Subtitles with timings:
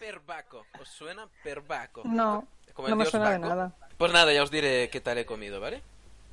[0.00, 0.66] Perbaco.
[0.80, 2.02] ¿Os suena Perbaco?
[2.06, 3.48] No, Como el no me dios suena de Baco.
[3.54, 3.72] nada.
[3.98, 5.82] Pues nada, ya os diré qué tal he comido, ¿vale?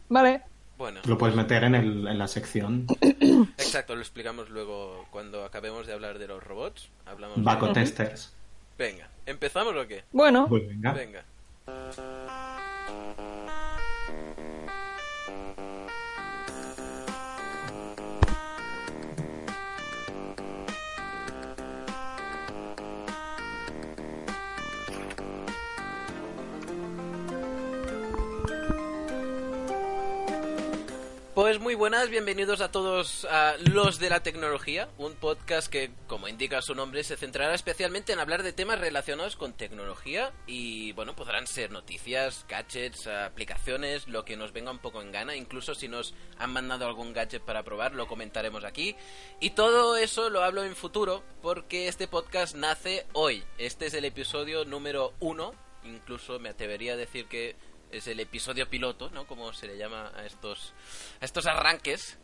[0.09, 0.41] Vale.
[0.77, 2.85] Bueno, Lo puedes meter en, el, en la sección
[3.57, 6.89] exacto, lo explicamos luego cuando acabemos de hablar de los robots.
[7.05, 7.73] Hablamos Baco de...
[7.73, 8.33] Testers.
[8.77, 10.03] Venga, ¿empezamos o qué?
[10.11, 10.93] Bueno, Pues venga.
[10.93, 11.23] Venga.
[31.57, 36.27] Pues muy buenas, bienvenidos a todos a Los de la Tecnología, un podcast que, como
[36.27, 41.15] indica su nombre, se centrará especialmente en hablar de temas relacionados con tecnología y, bueno,
[41.15, 45.87] podrán ser noticias, gadgets, aplicaciones, lo que nos venga un poco en gana, incluso si
[45.87, 48.95] nos han mandado algún gadget para probar, lo comentaremos aquí.
[49.39, 53.43] Y todo eso lo hablo en futuro porque este podcast nace hoy.
[53.57, 57.55] Este es el episodio número uno, incluso me atrevería a decir que
[57.91, 59.25] es el episodio piloto, ¿no?
[59.27, 60.73] Como se le llama a estos,
[61.21, 62.17] a estos arranques.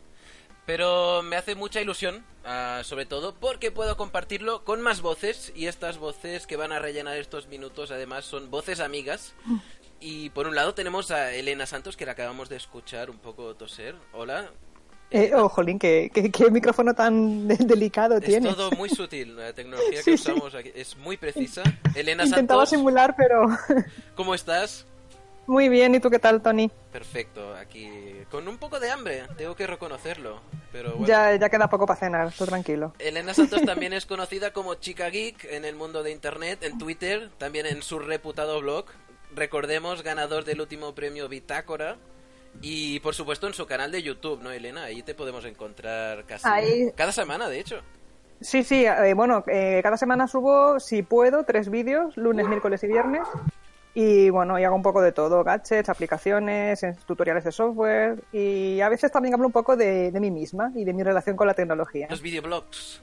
[0.66, 5.66] Pero me hace mucha ilusión, ah, sobre todo porque puedo compartirlo con más voces y
[5.66, 9.34] estas voces que van a rellenar estos minutos además son voces amigas.
[10.00, 13.54] Y por un lado tenemos a Elena Santos que la acabamos de escuchar un poco
[13.56, 13.94] toser.
[14.14, 14.50] Hola.
[15.10, 18.56] eh, oh, jolín, ¿qué, qué, qué micrófono tan de- delicado Es tienes.
[18.56, 20.30] todo muy sutil, la tecnología que Sí, sí.
[20.32, 21.62] usamos aquí es muy precisa.
[21.94, 23.46] Elena Intentaba Santos, simular, pero
[24.14, 24.86] ¿cómo estás?
[25.46, 25.94] Muy bien.
[25.94, 26.70] ¿Y tú qué tal, Tony?
[26.92, 27.90] Perfecto, aquí
[28.30, 30.40] con un poco de hambre, tengo que reconocerlo.
[30.72, 31.06] Pero bueno.
[31.06, 32.94] Ya, ya queda poco para cenar, tú tranquilo.
[32.98, 37.30] Elena Santos también es conocida como Chica Geek en el mundo de Internet, en Twitter,
[37.38, 38.86] también en su reputado blog.
[39.34, 41.96] Recordemos, ganador del último premio Bitácora.
[42.62, 44.84] Y por supuesto en su canal de YouTube, ¿no, Elena?
[44.84, 46.92] Ahí te podemos encontrar casi Ahí.
[46.94, 47.80] cada semana, de hecho.
[48.40, 52.88] Sí, sí, eh, bueno, eh, cada semana subo, si puedo, tres vídeos, lunes, miércoles y
[52.88, 53.22] viernes.
[53.94, 58.80] Y bueno, y hago un poco de todo, gadgets, aplicaciones, eh, tutoriales de software y
[58.80, 61.46] a veces también hablo un poco de, de mí misma y de mi relación con
[61.46, 62.08] la tecnología.
[62.10, 63.02] Los videoblogs.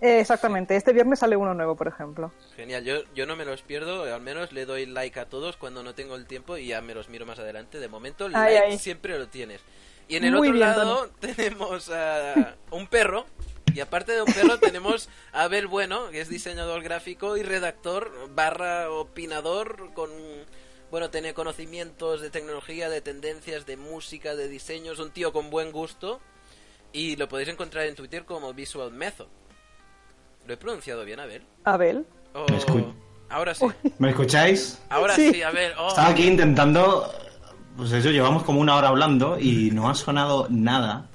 [0.00, 2.32] Eh, exactamente, este viernes sale uno nuevo, por ejemplo.
[2.56, 5.84] Genial, yo, yo no me los pierdo, al menos le doy like a todos cuando
[5.84, 7.78] no tengo el tiempo y ya me los miro más adelante.
[7.78, 8.78] De momento el Ay, like ay.
[8.78, 9.60] siempre lo tienes.
[10.08, 13.26] Y en el Muy otro bien, lado tenemos a un perro
[13.74, 18.10] y aparte de un perro tenemos a Abel Bueno, que es diseñador gráfico y redactor
[18.34, 20.10] barra opinador con...
[20.90, 25.72] Bueno, tiene conocimientos de tecnología, de tendencias, de música, de diseños, un tío con buen
[25.72, 26.20] gusto
[26.92, 29.28] y lo podéis encontrar en Twitter como Visual Method.
[30.46, 31.46] ¿Lo he pronunciado bien, Abel?
[31.64, 32.04] Abel.
[32.34, 32.92] Oh, Me escu-
[33.30, 33.64] ahora sí.
[33.98, 34.78] ¿Me escucháis?
[34.90, 35.42] Ahora sí, Sí.
[35.42, 35.74] a ver.
[35.78, 35.88] oh.
[35.88, 37.10] Estaba aquí intentando...
[37.76, 41.08] Pues eso, llevamos como una hora hablando y no ha sonado nada.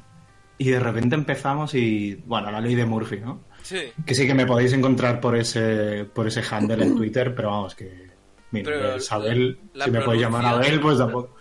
[0.59, 2.15] Y de repente empezamos y...
[2.25, 3.43] Bueno, la ley de Murphy, ¿no?
[3.61, 3.79] Sí.
[4.05, 7.75] Que sí que me podéis encontrar por ese por ese handle en Twitter, pero vamos,
[7.75, 8.07] que
[8.51, 9.59] mi Pero Abel.
[9.73, 11.35] la si me podéis llamar Abel, pues tampoco.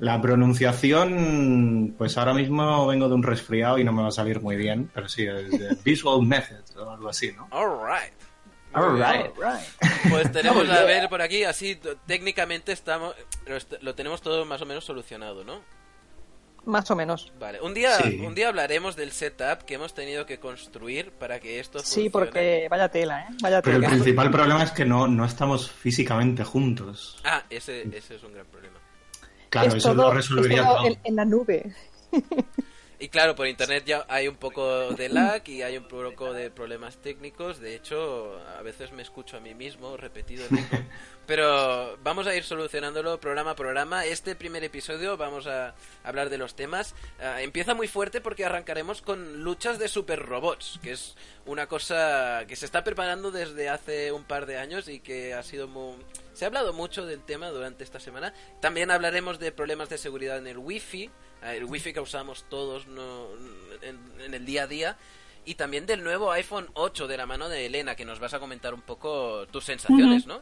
[0.00, 4.40] La pronunciación, pues ahora mismo vengo de un resfriado y no me va a salir
[4.40, 7.48] muy bien, pero sí, es de Visual Method o algo así, ¿no?
[7.50, 8.12] Alright.
[8.72, 9.32] Alright.
[10.10, 13.14] Pues tenemos a ver por aquí, así técnicamente estamos.
[13.46, 15.60] Lo, est- lo tenemos todo más o menos solucionado, ¿no?
[16.68, 17.32] Más o menos.
[17.40, 17.60] Vale.
[17.62, 18.20] Un día, Sí.
[18.24, 22.10] un día hablaremos del setup que hemos tenido que construir para que esto Sí, funcione.
[22.10, 23.26] porque vaya tela, ¿eh?
[23.42, 27.20] Vaya Pero el principal problema es que no, no estamos físicamente juntos.
[27.24, 28.76] Ah, ese, ese es un gran problema.
[29.48, 30.86] Claro, Es eso todo- lo resolvería es todo todo.
[30.88, 31.72] En, en la nube.
[33.00, 36.50] Y claro, por internet ya hay un poco de lag y hay un poco de
[36.50, 37.60] problemas técnicos.
[37.60, 40.44] De hecho, a veces me escucho a mí mismo repetido.
[41.26, 44.04] Pero vamos a ir solucionándolo programa a programa.
[44.04, 46.96] Este primer episodio vamos a hablar de los temas.
[47.20, 51.14] Ah, empieza muy fuerte porque arrancaremos con luchas de super robots, que es
[51.46, 55.44] una cosa que se está preparando desde hace un par de años y que ha
[55.44, 55.94] sido muy...
[56.32, 58.34] Se ha hablado mucho del tema durante esta semana.
[58.60, 61.10] También hablaremos de problemas de seguridad en el wifi,
[61.42, 63.26] el wifi que usamos todos no,
[63.82, 64.96] en, en el día a día.
[65.44, 68.38] Y también del nuevo iPhone 8 de la mano de Elena, que nos vas a
[68.38, 70.40] comentar un poco tus sensaciones, ¿no?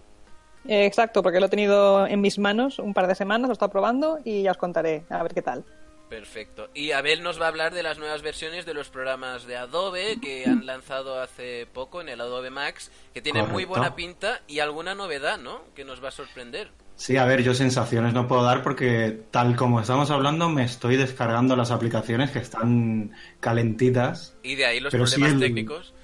[0.68, 3.54] Eh, exacto, porque lo he tenido en mis manos un par de semanas, lo he
[3.54, 5.64] estado probando y ya os contaré a ver qué tal.
[6.08, 6.70] Perfecto.
[6.72, 10.18] Y Abel nos va a hablar de las nuevas versiones de los programas de Adobe
[10.20, 14.60] que han lanzado hace poco en el Adobe Max, que tienen muy buena pinta y
[14.60, 15.62] alguna novedad, ¿no?
[15.74, 16.70] Que nos va a sorprender.
[16.96, 20.96] Sí, a ver, yo sensaciones no puedo dar porque tal como estamos hablando me estoy
[20.96, 24.34] descargando las aplicaciones que están calentitas.
[24.42, 25.94] Y de ahí los Pero sí problemas el- técnicos.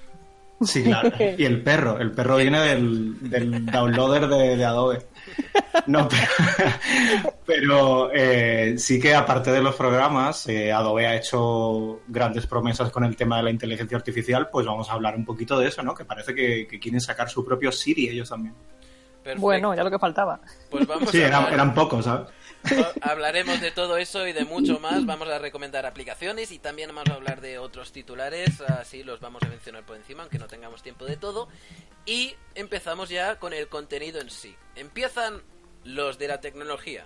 [0.61, 1.11] Sí, claro.
[1.37, 4.99] Y el perro, el perro viene del, del downloader de, de Adobe.
[5.87, 6.07] No,
[6.57, 12.91] pero, pero, eh, sí que aparte de los programas, eh, Adobe ha hecho grandes promesas
[12.91, 15.81] con el tema de la inteligencia artificial, pues vamos a hablar un poquito de eso,
[15.83, 15.93] ¿no?
[15.95, 18.53] Que parece que, que quieren sacar su propio Siri ellos también.
[19.23, 19.41] Perfecto.
[19.41, 20.39] Bueno, ya lo que faltaba.
[20.69, 22.27] Pues vamos Sí, a eran, eran pocos, ¿sabes?
[23.01, 25.05] Hablaremos de todo eso y de mucho más.
[25.05, 28.61] Vamos a recomendar aplicaciones y también vamos a hablar de otros titulares.
[28.61, 31.47] Así los vamos a mencionar por encima, aunque no tengamos tiempo de todo.
[32.05, 34.55] Y empezamos ya con el contenido en sí.
[34.75, 35.41] Empiezan
[35.83, 37.05] los de la tecnología.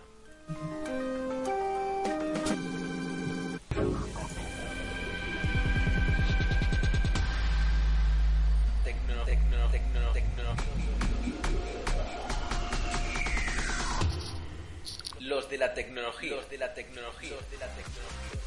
[15.27, 16.31] Los de la tecnología.
[16.35, 17.29] Los de la tecnología.
[17.31, 18.39] Los de la tecnología.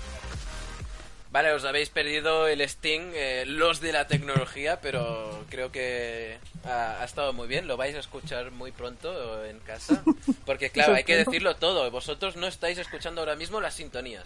[1.32, 7.00] Vale, os habéis perdido el Sting, eh, los de la tecnología, pero creo que ha,
[7.00, 7.68] ha estado muy bien.
[7.68, 10.02] Lo vais a escuchar muy pronto en casa.
[10.44, 11.88] Porque, claro, hay que decirlo todo.
[11.92, 14.24] Vosotros no estáis escuchando ahora mismo las sintonías.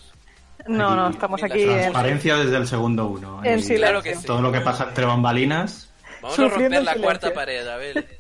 [0.67, 3.39] No, no, Aquí- estamos ni las aquí en, Transparencia desde el segundo uno.
[3.45, 3.77] en silencio.
[3.77, 4.27] Claro que sí.
[4.27, 5.91] Todo lo que pasa entre bambalinas.
[6.23, 7.03] Vamos a Sufriendo romper en la silencio.
[7.03, 8.19] cuarta pared, a ver.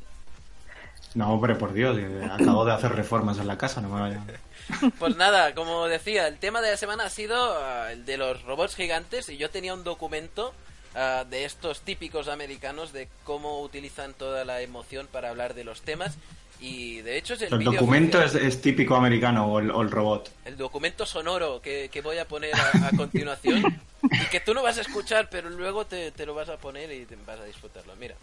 [1.14, 4.26] No, hombre, por Dios, eh, acabo de hacer reformas en la casa, no me vayan.
[4.98, 8.42] Pues nada, como decía, el tema de la semana ha sido ah, el de los
[8.44, 10.54] robots gigantes y yo tenía un documento
[10.94, 15.82] ah, de estos típicos americanos de cómo utilizan toda la emoción para hablar de los
[15.82, 16.16] temas
[16.60, 19.90] y de hecho es el, El documento es, es típico americano o el, o el
[19.90, 20.30] robot.
[20.46, 24.62] el documento sonoro que, que voy a poner a, a continuación y que tú no
[24.62, 27.44] vas a escuchar pero luego te, te lo vas a poner y te vas a
[27.44, 27.94] disfrutarlo.
[27.96, 28.14] Mira.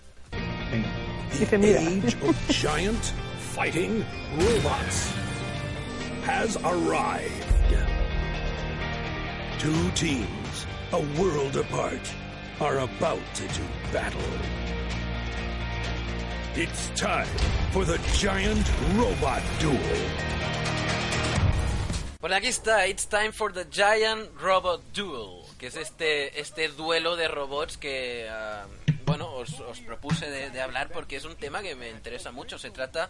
[0.71, 1.00] Venga.
[1.31, 1.79] Dice, mira.
[1.81, 4.05] age of giant fighting
[4.37, 5.13] robots
[6.23, 7.47] has arrived.
[9.59, 12.01] Two teams, a world apart,
[12.59, 13.63] are about to do
[13.93, 14.21] battle.
[16.55, 17.27] It's time
[17.71, 19.77] for the giant robot duel.
[22.21, 27.15] Pues aquí está, It's Time for the Giant Robot Duel, que es este, este duelo
[27.15, 28.67] de robots que, ah,
[29.11, 32.57] bueno, os, os propuse de, de hablar porque es un tema que me interesa mucho.
[32.57, 33.09] Se trata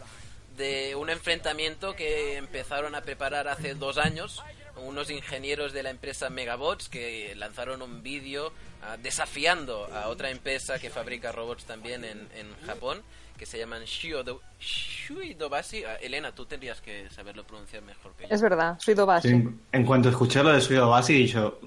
[0.58, 4.42] de un enfrentamiento que empezaron a preparar hace dos años
[4.78, 8.52] unos ingenieros de la empresa Megabots que lanzaron un vídeo
[8.82, 13.04] ah, desafiando a otra empresa que fabrica robots también en, en Japón
[13.38, 15.84] que se llaman Shiodo, Shuidobashi.
[15.84, 18.34] Ah, Elena, tú tendrías que saberlo pronunciar mejor que yo.
[18.34, 19.30] Es verdad, soy Dobashi.
[19.30, 21.60] Sí, en cuanto escuché lo de Suido Basi, he dicho,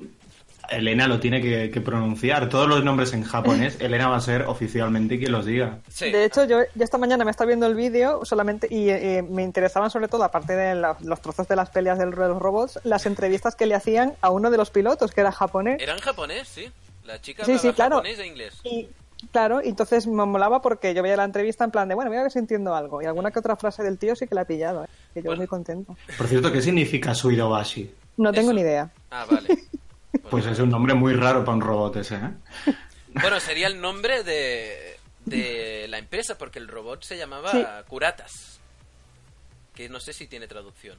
[0.71, 2.49] Elena lo tiene que, que pronunciar.
[2.49, 5.79] Todos los nombres en japonés, Elena va a ser oficialmente quien los diga.
[5.89, 6.11] Sí.
[6.11, 9.91] De hecho, yo esta mañana me estaba viendo el vídeo solamente y eh, me interesaban
[9.91, 13.07] sobre todo, aparte de la- los trozos de las peleas del- de los robots, las
[13.07, 15.81] entrevistas que le hacían a uno de los pilotos, que era japonés.
[15.83, 16.71] Era en japonés, sí.
[17.05, 17.97] La chica Sí, hablaba sí, claro.
[17.97, 18.55] japonés e inglés.
[18.65, 18.89] Y
[19.31, 22.19] claro, y entonces me molaba porque yo veía la entrevista en plan de, bueno, voy
[22.19, 23.03] a ver si entiendo algo.
[23.03, 24.89] Y alguna que otra frase del tío sí que la he pillado, ¿eh?
[25.13, 25.41] que yo Bueno.
[25.41, 25.97] muy contento.
[26.17, 27.93] Por cierto, ¿qué significa Suido Bashi?
[28.17, 28.55] No tengo Eso.
[28.55, 28.91] ni idea.
[29.11, 29.49] Ah, vale.
[30.31, 32.31] Pues es un nombre muy raro para un robot ese, ¿eh?
[33.21, 37.65] Bueno, sería el nombre de, de la empresa, porque el robot se llamaba Sí.
[37.87, 38.59] Curatas.
[39.75, 40.99] Que no sé si tiene traducción.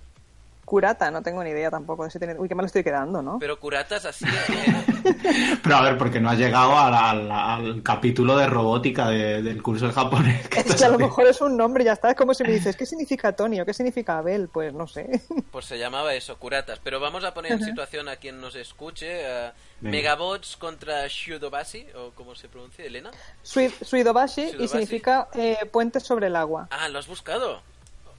[0.65, 2.35] Curata, no tengo ni idea tampoco de si tiene...
[2.39, 3.38] Uy, qué mal estoy quedando, ¿no?
[3.39, 4.25] Pero Curatas así.
[4.25, 9.88] eh, Pero a ver, porque no has llegado al, capítulo de robótica de- del curso
[9.88, 10.47] de japonés.
[10.50, 12.09] que Es que a lo mejor es un nombre ya está.
[12.09, 14.50] Es como si me dices, ¿qué significa Tony o qué significa Abel?
[14.50, 15.21] Pues no sé.
[15.51, 16.79] pues se llamaba eso, Curatas.
[16.83, 19.17] Pero vamos a poner en situación a quien nos escuche.
[19.17, 19.53] Venga.
[19.81, 23.12] Megabots contra Shudobashi, o como se pronuncia, Elena.
[23.44, 24.51] Suidobashi Suidobashi.
[24.59, 26.67] y significa eh, puente sobre el agua.
[26.71, 27.62] Ah, ¿lo has buscado?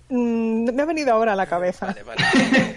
[0.09, 1.87] Mm, me ha venido ahora a la cabeza.
[1.87, 2.23] Vale, vale.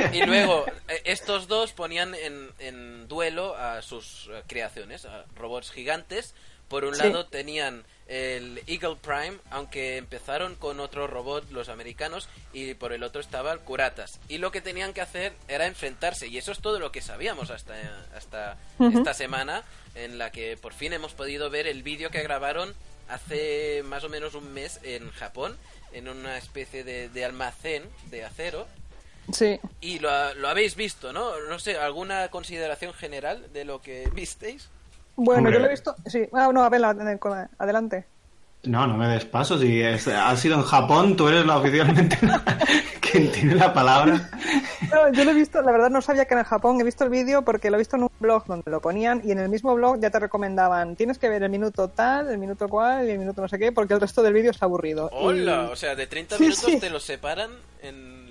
[0.13, 5.71] Y luego, eh, estos dos ponían en, en duelo a sus eh, creaciones, a robots
[5.71, 6.33] gigantes.
[6.67, 7.01] Por un Sí.
[7.01, 13.01] lado tenían el Eagle Prime, aunque empezaron con otro robot los americanos, y por el
[13.03, 14.19] otro estaba el Curatas.
[14.29, 17.49] Y lo que tenían que hacer era enfrentarse, y eso es todo lo que sabíamos
[17.49, 17.73] hasta,
[18.15, 18.57] hasta
[18.93, 19.63] esta semana,
[19.95, 22.73] en la que por fin hemos podido ver el vídeo que grabaron
[23.09, 25.57] hace más o menos un mes en Japón,
[25.93, 28.67] en una especie de, de almacén de acero.
[29.31, 29.59] Sí.
[29.81, 31.39] Y lo, ha- lo habéis visto, ¿no?
[31.49, 34.69] No sé, ¿alguna consideración general de lo que visteis?
[35.15, 35.53] Bueno, Hombre.
[35.53, 35.95] yo lo he visto.
[36.07, 36.27] Sí.
[36.33, 38.05] Ah, no, ad- con- adelante.
[38.63, 39.61] No, no me des pasos.
[39.61, 42.17] Si es, ha sido en Japón, tú eres la oficialmente
[43.01, 44.29] quien tiene la palabra.
[44.91, 46.79] No, yo lo he visto, la verdad no sabía que era en Japón.
[46.81, 49.31] He visto el vídeo porque lo he visto en un blog donde lo ponían y
[49.31, 52.67] en el mismo blog ya te recomendaban, tienes que ver el minuto tal, el minuto
[52.67, 55.09] cual y el minuto no sé qué, porque el resto del vídeo es aburrido.
[55.13, 55.67] ¡Hola!
[55.69, 56.79] Y- O sea, de 30 Sí, minutos sí.
[56.79, 57.51] te los separan
[57.81, 58.27] en,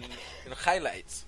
[0.47, 1.25] en highlights.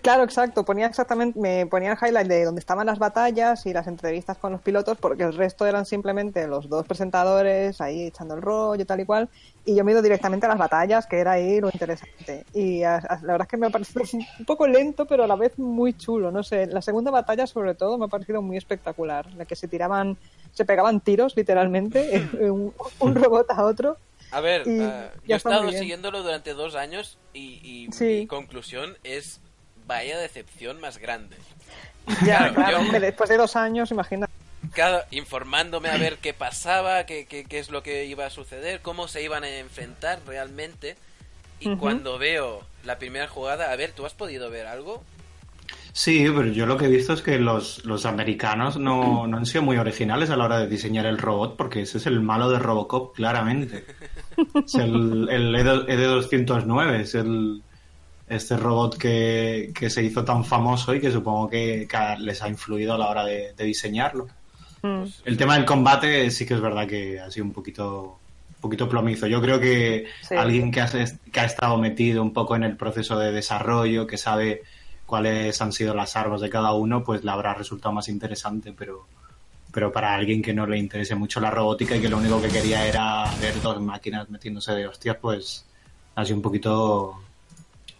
[0.00, 0.64] Claro, exacto.
[0.64, 4.52] Ponía exactamente, me ponía el highlight de donde estaban las batallas y las entrevistas con
[4.52, 9.00] los pilotos, porque el resto eran simplemente los dos presentadores ahí echando el rollo tal
[9.00, 9.28] y cual.
[9.64, 12.44] Y yo me he ido directamente a las batallas, que era ahí lo interesante.
[12.54, 14.02] Y a- a- la verdad es que me ha parecido
[14.38, 16.30] un poco lento, pero a la vez muy chulo.
[16.30, 19.26] No sé, la segunda batalla sobre todo me ha parecido muy espectacular.
[19.34, 20.16] La que se tiraban,
[20.52, 23.96] se pegaban tiros literalmente, un, un robot a otro.
[24.30, 28.04] A ver, Y ah, yo he estado siguiéndolo durante dos años y, y Sí.
[28.20, 29.40] mi conclusión es
[29.92, 31.36] vaya decepción más grande.
[32.06, 34.28] Ya, Claro, claro, yo- hombre, después de dos años, imagina.
[34.74, 38.80] Cada, informándome a ver qué pasaba, qué, qué, qué es lo que iba a suceder,
[38.80, 40.96] cómo se iban a enfrentar realmente.
[41.60, 41.78] Y Ujú.
[41.78, 45.02] cuando veo la primera jugada, a ver, ¿tú has podido ver algo?
[45.92, 49.44] Sí, pero yo lo que he visto es que los, los americanos no, no han
[49.46, 52.48] sido muy originales a la hora de diseñar el robot, porque ese es el malo
[52.50, 53.84] de Robocop, claramente.
[54.64, 57.62] Es el, el ED209, es el,
[58.34, 62.48] este robot que, que se hizo tan famoso y que supongo que, que les ha
[62.48, 64.28] influido a la hora de, de diseñarlo.
[64.82, 65.04] Mm.
[65.24, 68.18] El tema del combate sí que es verdad que ha sido un poquito,
[68.56, 69.26] un poquito plomizo.
[69.26, 70.34] Yo creo que Sí.
[70.34, 74.18] alguien que ha, que ha estado metido un poco en el proceso de desarrollo, que
[74.18, 74.62] sabe
[75.06, 79.06] cuáles han sido las armas de cada uno, pues le habrá resultado más interesante, pero,
[79.72, 82.48] pero para alguien que no le interese mucho la robótica y que lo único que
[82.48, 85.64] quería era ver dos máquinas metiéndose de hostias, pues
[86.14, 87.20] ha sido un poquito...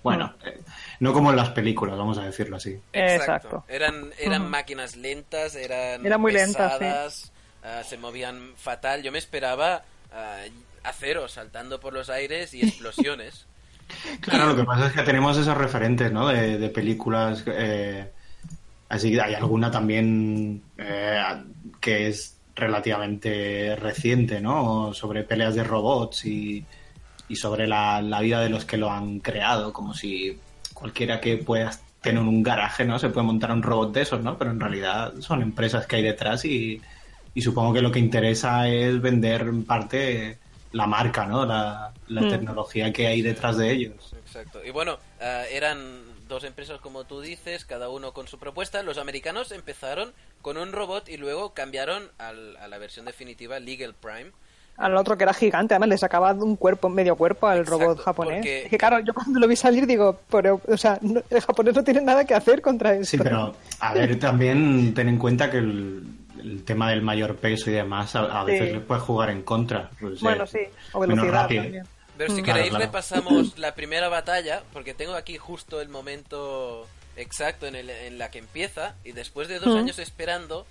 [0.02, 0.60] Bueno, eh,
[1.00, 2.78] no como en las películas, vamos a decirlo así.
[2.92, 3.64] Exacto.
[3.68, 6.78] Eran, eran máquinas lentas, eran Era muy lentas, sí.
[6.78, 7.32] pesadas,
[7.62, 9.02] ah, se movían fatal.
[9.02, 9.82] Yo me esperaba
[10.12, 10.42] ah,
[10.82, 13.46] acero saltando por los aires y explosiones.
[14.22, 16.28] Claro, lo que pasa es que tenemos esos referentes, ¿no?
[16.28, 17.44] De, de películas.
[17.46, 18.10] eh,
[18.88, 21.22] así que hay alguna también eh,
[21.78, 24.94] que es relativamente reciente, ¿no?
[24.94, 26.64] Sobre peleas de robots y,
[27.32, 30.38] y sobre la, la vida de los que lo han creado, como si
[30.74, 31.70] cualquiera que pueda
[32.02, 32.98] tener un garaje, ¿no?
[32.98, 34.36] Se puede montar un robot de esos, ¿no?
[34.36, 36.80] Pero en realidad son empresas que hay detrás y,
[37.34, 40.38] y supongo que lo que interesa es vender en parte
[40.72, 41.46] la marca, ¿no?
[41.46, 42.28] La, la Mm.
[42.28, 44.14] tecnología que hay detrás de ellos.
[44.24, 44.64] Exacto.
[44.64, 45.78] Y bueno, ah, eran
[46.28, 48.82] dos empresas como tú dices, cada uno con su propuesta.
[48.82, 53.94] Los americanos empezaron con un robot y luego cambiaron al- a la versión definitiva Legal
[53.94, 54.32] Prime.
[54.78, 58.00] Al otro que era gigante, además le sacaba un cuerpo, medio cuerpo al Exacto, robot
[58.00, 58.36] japonés.
[58.38, 61.40] porque- Es que claro, yo cuando lo vi salir digo, pero, o sea, no- el
[61.40, 63.04] japonés no tiene nada que hacer contra esto.
[63.06, 66.02] Sí, pero a ver, también ten en cuenta que el,
[66.42, 68.74] el tema del mayor peso y demás a, a veces Sí.
[68.74, 69.90] le puede jugar en contra.
[70.00, 70.58] pues, Bueno, eh, sí,
[70.92, 71.62] o menos velocidad rápido.
[71.64, 71.84] también.
[72.18, 72.44] Pero si Mm.
[72.44, 72.84] queréis Claro, claro.
[72.86, 76.86] repasamos la primera batalla, porque tengo aquí justo el momento
[77.16, 79.78] exacto en, el, en la que empieza, y después de dos Mm.
[79.78, 80.66] años esperando,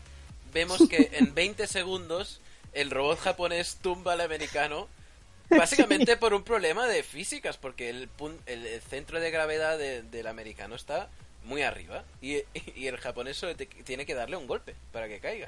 [0.54, 2.42] vemos que en 20 segundos
[2.74, 4.88] el robot japonés tumba al americano,
[5.50, 10.02] básicamente por un problema de físicas, porque el, pun- el, el centro de gravedad de-
[10.04, 11.10] del americano está
[11.46, 12.38] muy arriba, y,
[12.76, 15.48] y el japonés solo te- tiene que darle un golpe para que caiga.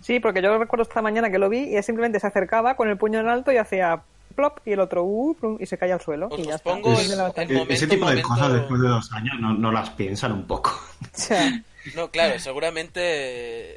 [0.00, 2.88] Sí, porque yo recuerdo esta mañana que lo vi y él simplemente se acercaba con
[2.88, 4.00] el puño en alto y hacía
[4.36, 6.28] plop y el otro uh, plum, y se caía al suelo.
[6.30, 6.70] Os- y ya os está.
[6.70, 7.42] pongo batalla.
[7.42, 9.90] el E- momento, Ese tipo de momento- cosas después de dos años no, no las
[9.90, 10.70] piensan un poco.
[11.02, 11.62] O sea,
[11.94, 13.00] No, claro, seguramente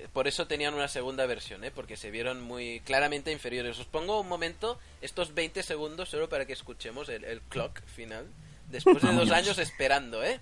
[0.04, 1.72] eh, por eso tenían una segunda versión, ¿eh?
[1.72, 3.80] porque se vieron muy claramente inferiores.
[3.80, 8.28] Os pongo un momento, estos 20 segundos, solo para que escuchemos el, el clock final,
[8.70, 10.40] después de dos años esperando, ¿eh?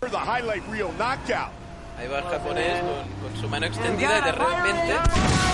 [0.00, 1.52] For the highlight reel knockout.
[1.98, 5.46] Ahí va el japonés con, con su mano extendida y de repente...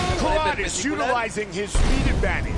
[0.84, 2.52] utilizing his speed advantage.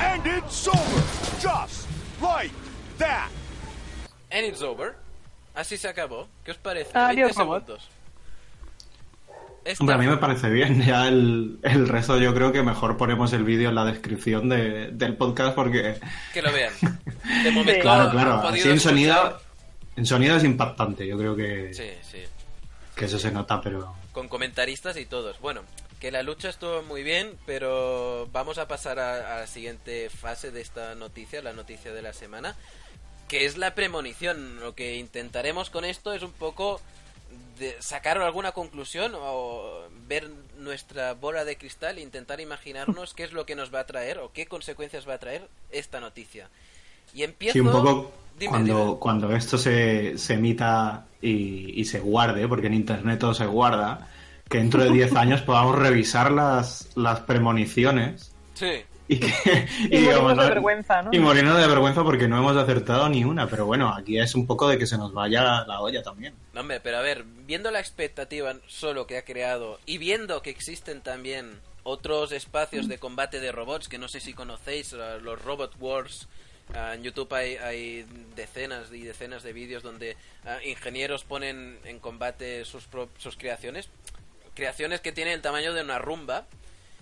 [0.00, 1.02] And it's over.
[1.38, 1.86] Just
[2.20, 2.52] like
[2.98, 3.30] that.
[4.30, 4.96] And it's over.
[5.60, 6.26] Así se acabó.
[6.44, 6.90] ¿Qué os parece?
[6.96, 7.64] Adiós, 20 robot.
[7.66, 7.88] segundos.
[9.64, 10.82] Esta- Hombre, a mí me parece bien.
[10.82, 14.90] Ya el, el resto yo creo que mejor ponemos el vídeo en la descripción de-
[14.92, 16.00] del podcast porque...
[16.32, 16.72] Que lo vean.
[17.44, 18.30] De momento Claro, han claro.
[18.42, 19.40] podido Así en escuchar- sonido,
[19.96, 21.06] en sonido es impactante.
[21.06, 22.22] Yo creo que, Sí, sí.
[22.96, 23.94] que eso se nota, pero...
[24.12, 25.38] con comentaristas y todos.
[25.40, 25.60] Bueno,
[26.00, 30.50] que la lucha estuvo muy bien, pero vamos a pasar a, a la siguiente fase
[30.50, 32.56] de esta noticia, la noticia de la semana,
[33.30, 34.58] que es la premonición.
[34.58, 36.80] Lo que intentaremos con esto es un poco
[37.60, 43.32] de sacar alguna conclusión o ver nuestra bola de cristal e intentar imaginarnos qué es
[43.32, 46.48] lo que nos va a traer o qué consecuencias va a traer esta noticia.
[47.14, 47.52] Y empiezo...
[47.52, 48.96] Sí, un poco Dime, cuando, dime.
[48.98, 54.08] cuando esto se, se emita y, y se guarde, porque en Internet todo se guarda,
[54.48, 58.82] que dentro de 10 años podamos revisar las, las premoniciones Sí.
[59.10, 59.28] Y que...
[59.90, 61.10] Y de vergüenza, ¿no?
[61.12, 64.46] Y morirnos de vergüenza porque no hemos acertado ni una, pero bueno, aquí es un
[64.46, 66.34] poco de que se nos vaya la olla también.
[66.52, 70.50] No, hombre, pero a ver, viendo la expectativa solo que ha creado y viendo que
[70.50, 75.42] existen también otros espacios de combate de robots que no sé si conocéis, la- los
[75.42, 76.28] Robot Wars,
[76.72, 81.98] Ah, en YouTube hay, hay decenas y decenas de vídeos donde ah, ingenieros ponen en
[81.98, 83.88] combate sus, pro- sus creaciones.
[84.54, 86.46] Creaciones que tienen el tamaño de una rumba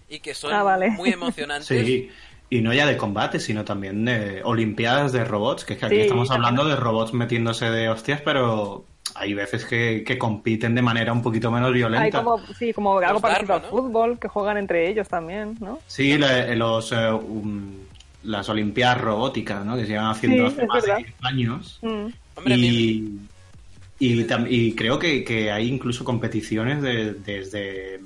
[0.09, 0.91] y que son Ah, vale.
[0.91, 1.67] muy emocionantes.
[1.67, 2.11] Sí,
[2.51, 5.95] y no ya de combate, sino también de olimpiadas de robots, que es que aquí
[5.97, 6.47] Sí, estamos también.
[6.47, 8.85] hablando de robots metiéndose de hostias, pero
[9.15, 12.05] hay veces que, que compiten de manera un poquito menos violenta.
[12.05, 13.69] Hay como, sí, como algo parecido al ¿no?
[13.69, 15.79] fútbol, que juegan entre ellos también, ¿no?
[15.87, 17.71] Sí, la- los, eh, um,
[18.25, 19.77] las olimpiadas robóticas, ¿no?
[19.77, 21.05] Que se llevan haciendo Sí, hace más de verdad.
[21.05, 21.79] 10 años.
[21.83, 22.07] Mm.
[22.37, 23.19] Hombre, y,
[23.99, 28.01] y, y creo que, que hay incluso competiciones de- desde,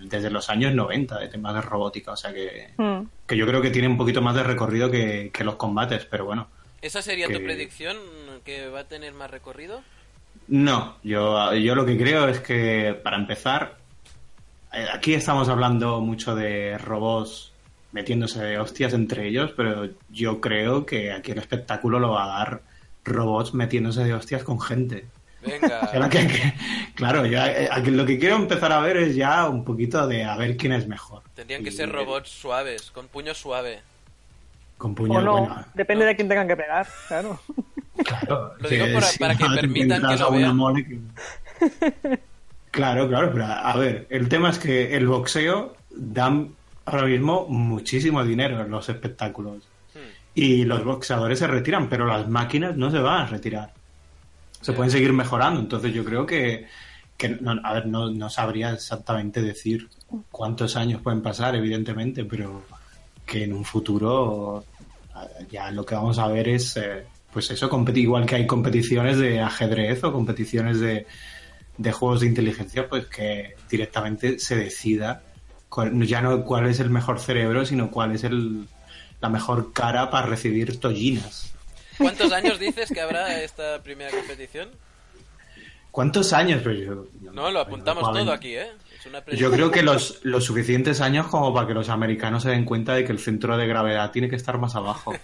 [0.00, 3.00] desde los años 90 de temas de robótica, o sea que, Mm.
[3.26, 6.24] que yo creo que tiene un poquito más de recorrido que, que los combates, pero
[6.24, 6.48] bueno.
[6.80, 7.96] ¿Esa sería tu predicción?
[8.44, 9.82] ¿Que va a tener más recorrido?
[10.46, 13.76] No, yo, yo lo que creo es que, para empezar,
[14.72, 17.52] eh, aquí estamos hablando mucho de robots
[17.92, 22.38] metiéndose de hostias entre ellos, pero yo creo que aquí el espectáculo lo va a
[22.38, 22.62] dar
[23.04, 25.06] robots metiéndose de hostias con gente.
[25.44, 25.90] Venga.
[26.10, 26.54] Que- que-
[26.94, 30.36] claro, yo eh, lo que quiero empezar a ver es ya un poquito de a
[30.36, 31.22] ver quién es mejor.
[31.34, 33.80] Tendrían que Y- ser robots suaves, con puño suave.
[34.76, 37.40] Con puño O no, bueno, depende de quién tengan que pegar, claro.
[38.04, 40.56] Claro, Lo digo para- para que no permitan que lo vean.
[40.56, 42.18] mole que-
[42.70, 46.32] Claro, claro, pero a ver, el tema es que el boxeo da
[46.84, 49.66] ahora mismo muchísimo dinero en los espectáculos.
[49.94, 49.98] Hmm.
[50.34, 53.72] Y los boxeadores se retiran, pero las máquinas no se van a retirar.
[54.60, 55.60] Se pueden seguir mejorando.
[55.60, 56.66] Entonces yo creo que,
[57.16, 59.88] que no, a ver, no, no sabría exactamente decir
[60.30, 62.62] cuántos años pueden pasar, evidentemente, pero
[63.24, 64.64] que en un futuro
[65.14, 69.18] eh, ya lo que vamos a ver es, eh, pues eso, igual que hay competiciones
[69.18, 71.06] de ajedrez o competiciones de,
[71.76, 75.22] de juegos de inteligencia, pues que directamente se decida
[76.06, 78.66] ya no cuál es el mejor cerebro, sino cuál es el,
[79.20, 81.52] la mejor cara para recibir tollinas.
[81.98, 84.70] ¿Cuántos años dices que habrá esta primera competición?
[85.90, 86.62] ¿Cuántos años?
[86.62, 88.70] Pues yo, No, lo apuntamos todo aquí, ¿eh?
[88.98, 92.50] Es una Yo creo que los, los suficientes años como para que los americanos se
[92.50, 95.14] den cuenta de que el centro de gravedad tiene que estar más abajo.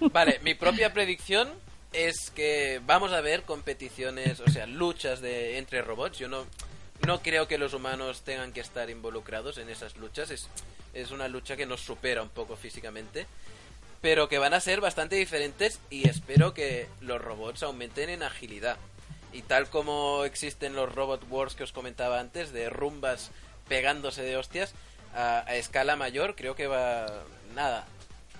[0.12, 1.48] Vale, mi propia predicción
[1.92, 6.18] es que vamos a ver competiciones, o sea, luchas de entre robots.
[6.18, 6.44] Yo no
[7.06, 10.30] no creo que los humanos tengan que estar involucrados en esas luchas.
[10.30, 10.48] Es,
[10.94, 13.26] es una lucha que nos supera un poco físicamente.
[14.00, 18.76] Pero que van a ser bastante diferentes y espero que los robots aumenten en agilidad.
[19.32, 23.30] Y tal como existen los Robot Wars que os comentaba antes, de rumbas
[23.68, 24.72] pegándose de hostias,
[25.14, 27.06] a, a escala mayor creo que va...
[27.54, 27.86] Nada,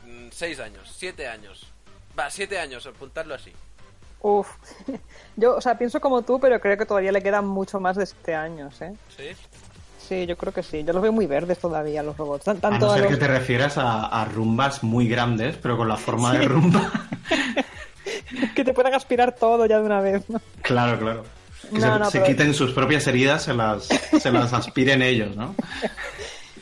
[0.07, 1.67] mm, seis años, siete años.
[2.19, 3.53] Va, siete años, apuntarlo así.
[4.21, 4.49] Uf.
[5.37, 8.07] Yo, o sea, pienso como tú, pero creo que todavía le quedan mucho más de
[8.07, 8.95] 7 años, ¿eh?
[9.17, 9.29] ¿Sí?
[10.09, 10.83] Sí, yo creo que sí.
[10.85, 12.45] Yo los veo muy verdes todavía, los robots.
[12.45, 15.57] Tan- A Tanto no a ser los- que te refieras a, a rumbas muy grandes,
[15.61, 16.47] pero con la forma de Sí.
[16.49, 16.91] rumba.
[18.55, 20.41] que te puedan aspirar todo ya de una vez, ¿no?
[20.63, 21.25] claro, claro.
[21.71, 25.03] Que No, se, no, se pero- quiten sus propias heridas, se las, se las aspiren
[25.03, 25.55] ellos, ¿no?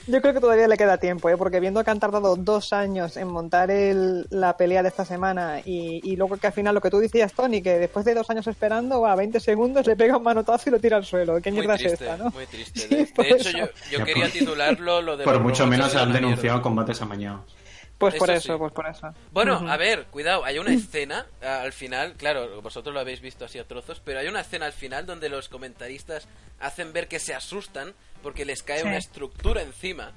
[0.08, 1.36] Yo creo que todavía le queda tiempo, ¿eh?
[1.36, 5.60] porque viendo que han tardado dos años en montar el- la pelea de esta semana
[5.64, 8.30] y, y luego que al final lo que tú decías, Tony, que después de dos
[8.30, 11.40] años esperando, va a 20 segundos, le pega un manotazo y lo tira al suelo.
[11.42, 12.30] ¿Qué mierda es esta, no?
[12.30, 12.86] muy triste.
[12.88, 13.58] De, hecho, eso.
[13.58, 16.62] yo, yo quería titularlo lo de Por mucho menos han denunciado mierda.
[16.62, 17.55] combates amañados.
[17.98, 18.58] Pues por Eso sí.
[18.58, 19.08] pues por eso.
[19.32, 23.58] Bueno, a ver, cuidado, hay una escena al final, claro, vosotros lo habéis visto así
[23.58, 26.28] a trozos, pero hay una escena al final donde los comentaristas
[26.60, 28.86] hacen ver que se asustan porque les cae Sí.
[28.86, 30.12] una estructura encima.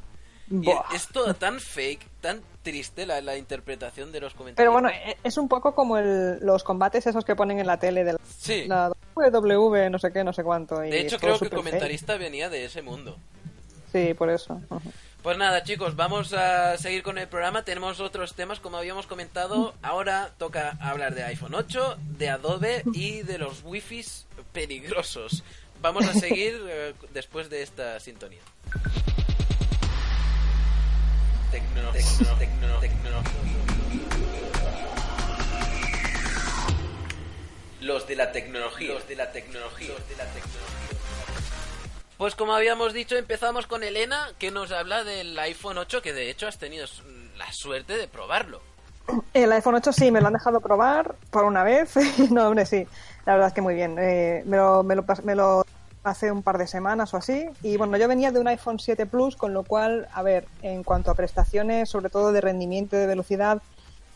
[0.52, 4.62] Y es todo tan fake, tan triste la, la interpretación de los comentaristas.
[4.64, 7.78] Pero bueno, e- es un poco como el- los combates esos que ponen en la
[7.78, 8.66] tele de la, Sí.
[8.68, 10.84] la W, no sé qué, no sé cuánto.
[10.84, 11.56] y de hecho, creo que el fake.
[11.64, 13.16] comentarista venía de ese mundo.
[13.92, 14.60] Sí, por eso.
[15.24, 17.64] Pues nada, chicos, vamos a seguir con el programa.
[17.66, 19.76] Tenemos otros temas, como habíamos comentado.
[19.82, 25.44] Ahora toca hablar de iPhone 8, de Adobe y de los wifis peligrosos.
[25.82, 28.40] Vamos a seguir eh, después de esta sintonía.
[31.52, 33.32] Tecno- tecno- tecno- tecnología.
[37.82, 38.94] Los de la tecnología.
[38.94, 39.90] Los de la tecnología.
[39.90, 40.89] Los de la tecnología.
[42.20, 46.30] Pues como habíamos dicho, empezamos con Elena, que nos habla del iPhone 8, que de
[46.30, 46.86] hecho has tenido
[47.38, 48.60] la suerte de probarlo.
[49.34, 51.94] El iPhone 8 sí, me lo han dejado probar por una vez.
[52.30, 52.86] no, hombre, sí.
[53.26, 53.96] La verdad es que muy bien.
[53.98, 55.66] Eh, me, lo, me, lo, me lo
[56.04, 57.46] hace un par de semanas o así.
[57.64, 60.84] Y bueno, yo venía de un iPhone 7 Plus, con lo cual, a ver, en
[60.84, 63.62] cuanto a prestaciones, sobre todo de rendimiento y de velocidad,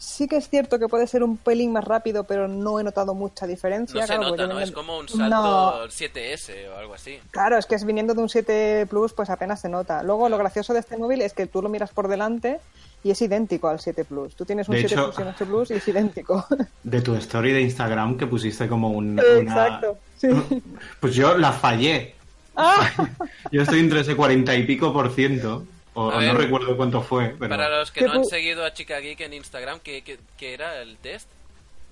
[0.05, 3.13] Sí que es cierto que puede ser un pelín más rápido, pero no he notado
[3.15, 4.01] mucha diferencia.
[4.01, 5.87] No se claro, Es como un salto No.
[5.87, 7.19] 7S o algo así.
[7.31, 10.03] Claro, es que es viniendo de un 7 Plus, pues apenas se nota.
[10.03, 12.59] Luego, lo gracioso de este móvil es que tú lo miras por delante
[13.01, 14.35] y es idéntico al 7 Plus.
[14.35, 16.45] Tú tienes un De 7 hecho- Plus y un 8 Plus y es idéntico.
[16.83, 19.23] De tu story de Instagram que pusiste como un, una...
[19.23, 20.27] Exacto, sí.
[20.99, 22.13] Pues yo la fallé.
[22.57, 22.87] ¡Ah!
[23.51, 25.65] Yo estoy entre ese cuarenta y pico por ciento.
[25.95, 26.34] O, A o ver.
[26.34, 27.36] no recuerdo cuánto fue.
[27.38, 27.49] Pero...
[27.49, 30.53] Para los que ¿Qué no han seguido a Chica Geek en Instagram, ¿qué, qué, qué
[30.53, 31.29] era el test?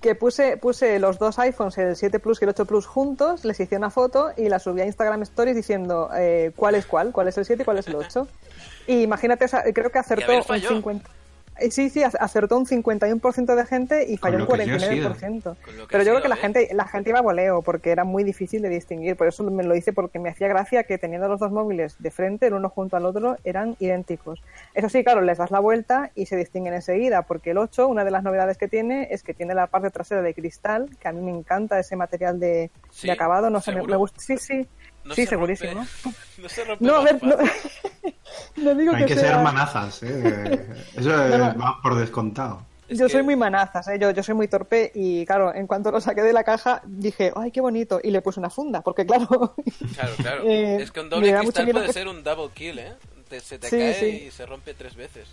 [0.00, 3.60] que puse, puse los dos iPhones, el 7 Plus y el 8 Plus juntos, les
[3.60, 7.28] hice una foto y la subí a Instagram Stories diciendo eh, cuál es cuál, cuál
[7.28, 8.26] es el 7 y cuál es el 8.
[8.88, 10.70] Y imagínate, esa- creo que acertó un falló.
[10.70, 11.08] 50.
[11.62, 14.70] Eh, Sí, sí, ac- acertó un 51% de gente y falló un lo que sí
[14.70, 15.56] ha 49%.
[15.64, 16.38] Con lo que Pero yo creo que la ¿eh?
[16.38, 19.16] gente, la gente iba a voleo porque era muy difícil de distinguir.
[19.16, 22.10] Por eso me lo hice porque me hacía gracia que teniendo los dos móviles de
[22.10, 24.42] frente, el uno junto al otro, eran idénticos.
[24.74, 28.04] Eso sí, claro, les das la vuelta y se distinguen enseguida, porque el 8, una
[28.04, 31.12] de las novedades que tiene es que tiene la parte trasera de cristal, que a
[31.12, 34.20] mí me encanta ese material de, Sí, de acabado, no sé, me, me gusta.
[34.20, 34.66] Sí, sí,
[35.04, 35.86] No sí, se rompe- segurísimo.
[36.38, 37.36] no se rompe No, ver, no,
[38.56, 40.66] no digo hay que sea- ser manazas, ¿eh?
[40.96, 41.58] Eso No, no.
[41.58, 42.64] va por descontado.
[42.88, 43.98] Es yo que- soy muy manazas, ¿eh?
[43.98, 47.32] yo, yo soy muy torpe y claro, en cuanto lo saqué de la caja dije,
[47.34, 49.54] ay, qué bonito, y le puse una funda, porque claro,
[49.94, 50.42] Claro, claro.
[50.44, 52.92] Eh, es que un doble cristal puede que- ser un double kill, ¿eh?
[53.28, 54.24] Te- se te Sí, cae sí.
[54.26, 55.28] y se rompe tres veces.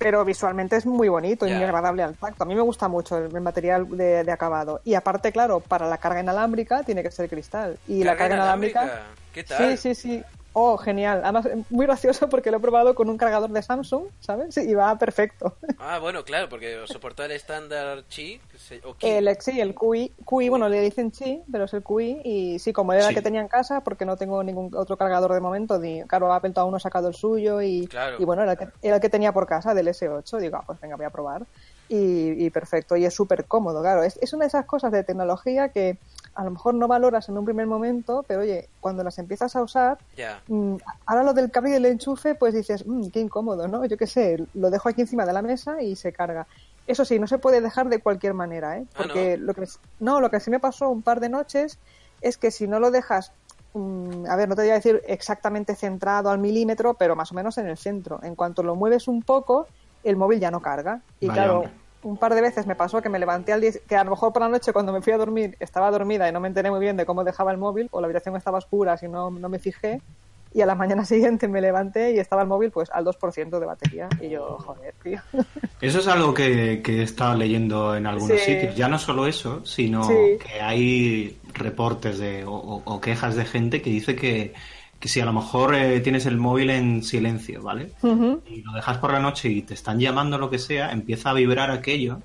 [0.00, 2.44] Pero visualmente es muy bonito y muy agradable al tacto.
[2.44, 4.80] A mí me gusta mucho el, el material de, de acabado.
[4.82, 7.78] Y aparte, claro, para la carga inalámbrica tiene que ser cristal.
[7.86, 9.02] Y la carga inalámbrica...
[9.34, 9.76] ¿Qué tal?
[9.76, 10.24] Sí, sí, sí.
[10.52, 11.20] Oh, genial.
[11.22, 14.52] Además, muy gracioso porque lo he probado con un cargador de Samsung, ¿sabes?
[14.54, 15.56] Sí, y va perfecto.
[15.78, 18.40] Ah, bueno, claro, porque soporta el estándar Qi
[18.84, 19.06] o Qi.
[19.06, 22.20] El, sí, el QI, QI, bueno, le dicen Chi, pero es el QI.
[22.24, 25.32] Y sí, como era el que tenía en casa, porque no tengo ningún otro cargador
[25.32, 28.16] de momento, di, claro, Apple aún no ha sacado el suyo y, Claro.
[28.18, 30.38] y bueno, era el, que, era el que tenía por casa del S8.
[30.38, 31.44] Digo, ah, pues venga, voy a probar.
[31.88, 34.02] Y, y perfecto, y es súper cómodo, claro.
[34.02, 35.98] Es, es una de esas cosas de tecnología que
[36.34, 39.62] a lo mejor no valoras en un primer momento, pero oye, cuando las empiezas a
[39.62, 40.42] usar, Ya.
[40.48, 43.84] Mm, ahora lo del cable y del enchufe, pues dices, "Mm, qué incómodo, ¿no?
[43.84, 46.46] Yo qué sé, lo dejo aquí encima de la mesa y se carga.
[46.86, 48.84] Eso sí, no se puede dejar de cualquier manera, ¿eh?
[48.88, 49.64] Ah, Porque lo que
[50.00, 51.78] no, lo que sí me pasó un par de noches
[52.20, 53.32] es que si no lo dejas,
[53.74, 57.34] mm, a ver, no te voy a decir exactamente centrado al milímetro, pero más o
[57.34, 58.20] menos en el centro.
[58.22, 59.66] En cuanto lo mueves un poco,
[60.02, 61.02] el móvil ya no carga.
[61.20, 61.79] Y claro, hombre.
[62.02, 64.32] Un par de veces me pasó que me levanté al 10, que a lo mejor
[64.32, 66.80] por la noche cuando me fui a dormir estaba dormida y no me enteré muy
[66.80, 69.58] bien de cómo dejaba el móvil o la habitación estaba oscura si no, no me
[69.58, 70.00] fijé
[70.52, 73.66] y a la mañana siguiente me levanté y estaba el móvil pues al 2% de
[73.66, 75.20] batería y yo, joder, tío.
[75.80, 78.54] Eso es algo que, que he estado leyendo en algunos Sí.
[78.54, 78.74] sitios.
[78.76, 80.38] Ya no solo eso, sino Sí.
[80.38, 84.52] que hay reportes de, o quejas de gente que dice que,
[85.00, 87.90] que si a lo mejor eh, tienes el móvil en silencio, ¿vale?
[88.46, 91.32] Y lo dejas por la noche y te están llamando lo que sea, empieza a
[91.32, 92.18] vibrar aquello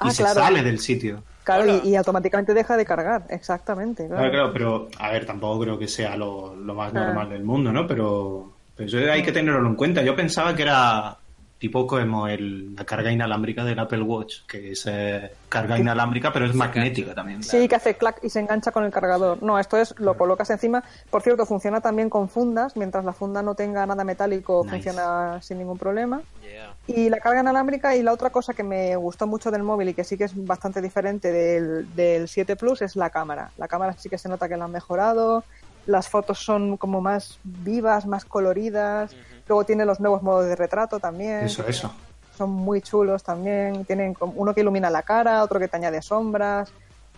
[0.00, 0.40] y Ah, se claro.
[0.40, 1.22] sale del sitio.
[1.44, 4.06] Claro, y, y automáticamente deja de cargar, exactamente.
[4.06, 4.16] Claro.
[4.16, 7.00] Claro, claro, pero a ver, tampoco creo que sea lo, lo más Ah.
[7.04, 7.86] normal del mundo, ¿no?
[7.86, 10.02] Pero, pero eso hay que tenerlo en cuenta.
[10.02, 11.18] Yo pensaba que era
[11.64, 16.44] tipo como el, la carga inalámbrica del Apple Watch, que es eh, carga inalámbrica, pero
[16.44, 17.42] es magnética también.
[17.42, 19.42] Sí, que hace clac y se engancha con el cargador.
[19.42, 20.84] No, esto es, lo colocas encima.
[21.08, 22.76] Por cierto, funciona también con fundas.
[22.76, 24.74] Mientras la funda no tenga nada metálico, Nice.
[24.74, 26.20] funciona sin ningún problema.
[26.42, 26.74] Yeah.
[26.86, 29.94] Y la carga inalámbrica y la otra cosa que me gustó mucho del móvil y
[29.94, 33.52] que sí que es bastante diferente del, del 7 Plus es la cámara.
[33.56, 35.44] La cámara sí que se nota que la han mejorado,
[35.86, 39.14] las fotos son como más vivas, más coloridas,
[39.48, 41.44] luego tiene los nuevos modos de retrato también.
[41.44, 41.92] Eso, eso.
[42.36, 46.70] Son muy chulos también, tienen uno que ilumina la cara, otro que te añade sombras.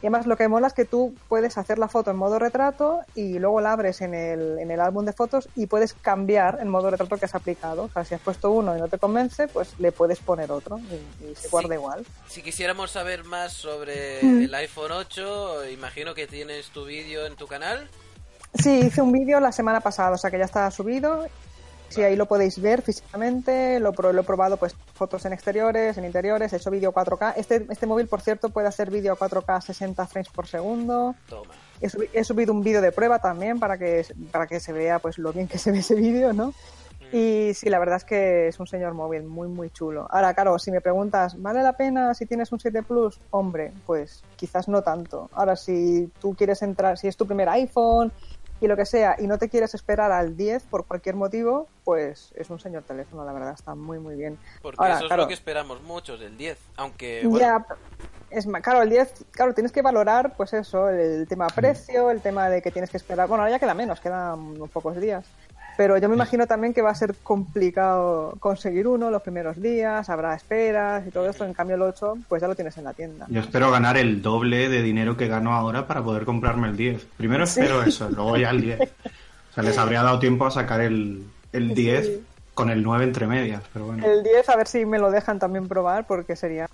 [0.02, 3.00] Y además lo que mola es que tú puedes hacer la foto en modo retrato
[3.14, 6.68] y luego la abres en el, en el álbum de fotos y puedes cambiar el
[6.68, 7.84] modo retrato que has aplicado.
[7.84, 10.78] O sea, si has puesto uno y no te convence, pues le puedes poner otro
[10.78, 11.48] y, y se Sí.
[11.50, 12.04] guarda igual.
[12.28, 14.42] Si quisiéramos saber más sobre Mm.
[14.42, 17.88] el iPhone 8, imagino que tienes tu vídeo en tu canal.
[18.52, 21.26] Sí, hice un vídeo la semana pasada, o sea que ya está subido.
[21.88, 26.04] Sí, ahí lo podéis ver físicamente, lo, lo he probado pues fotos en exteriores, en
[26.04, 27.34] interiores, he hecho vídeo 4K.
[27.36, 31.14] Este, este móvil, por cierto, puede hacer vídeo a 4K 60 frames por segundo.
[31.28, 31.52] Toma.
[31.80, 34.98] He, subi- he subido un vídeo de prueba también para que, para que se vea
[34.98, 36.52] pues lo bien que se ve ese vídeo, ¿no?
[37.12, 40.08] Y sí, la verdad es que es un señor móvil muy, muy chulo.
[40.10, 43.20] Ahora, claro, si me preguntas, ¿vale la pena si tienes un 7 Plus?
[43.30, 45.30] Hombre, pues quizás no tanto.
[45.32, 48.12] Ahora, si tú quieres entrar, si es tu primer iPhone
[48.60, 52.32] y lo que sea, y no te quieres esperar al 10 por cualquier motivo, pues
[52.36, 54.38] es un señor teléfono, la verdad, está muy, muy bien.
[54.62, 56.58] Porque Ahora, eso es claro, lo que esperamos muchos del 10.
[56.76, 57.66] Aunque, bueno, ya,
[58.30, 62.20] es ma- claro, el 10, claro, tienes que valorar, pues eso, el tema precio, el
[62.22, 63.28] tema de que tienes que esperar.
[63.28, 65.26] Bueno, ahora ya queda menos, quedan unos pocos días.
[65.76, 70.08] Pero yo me imagino también que va a ser complicado conseguir uno los primeros días,
[70.08, 71.44] habrá esperas y todo eso.
[71.44, 73.26] En cambio, el 8, pues ya lo tienes en la tienda.
[73.28, 77.06] Yo espero ganar el doble de dinero que gano ahora para poder comprarme el 10.
[77.16, 78.80] Primero espero eso, luego ya el 10.
[78.80, 82.24] O sea, les habría dado tiempo a sacar el, el 10 Sí.
[82.54, 84.06] con el 9 entre medias, pero bueno.
[84.06, 86.68] El 10, a ver si me lo dejan también probar, porque sería.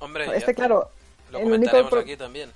[0.00, 0.88] Hombre, Este, claro,
[1.30, 2.50] lo el único comentaremos pro- aquí también.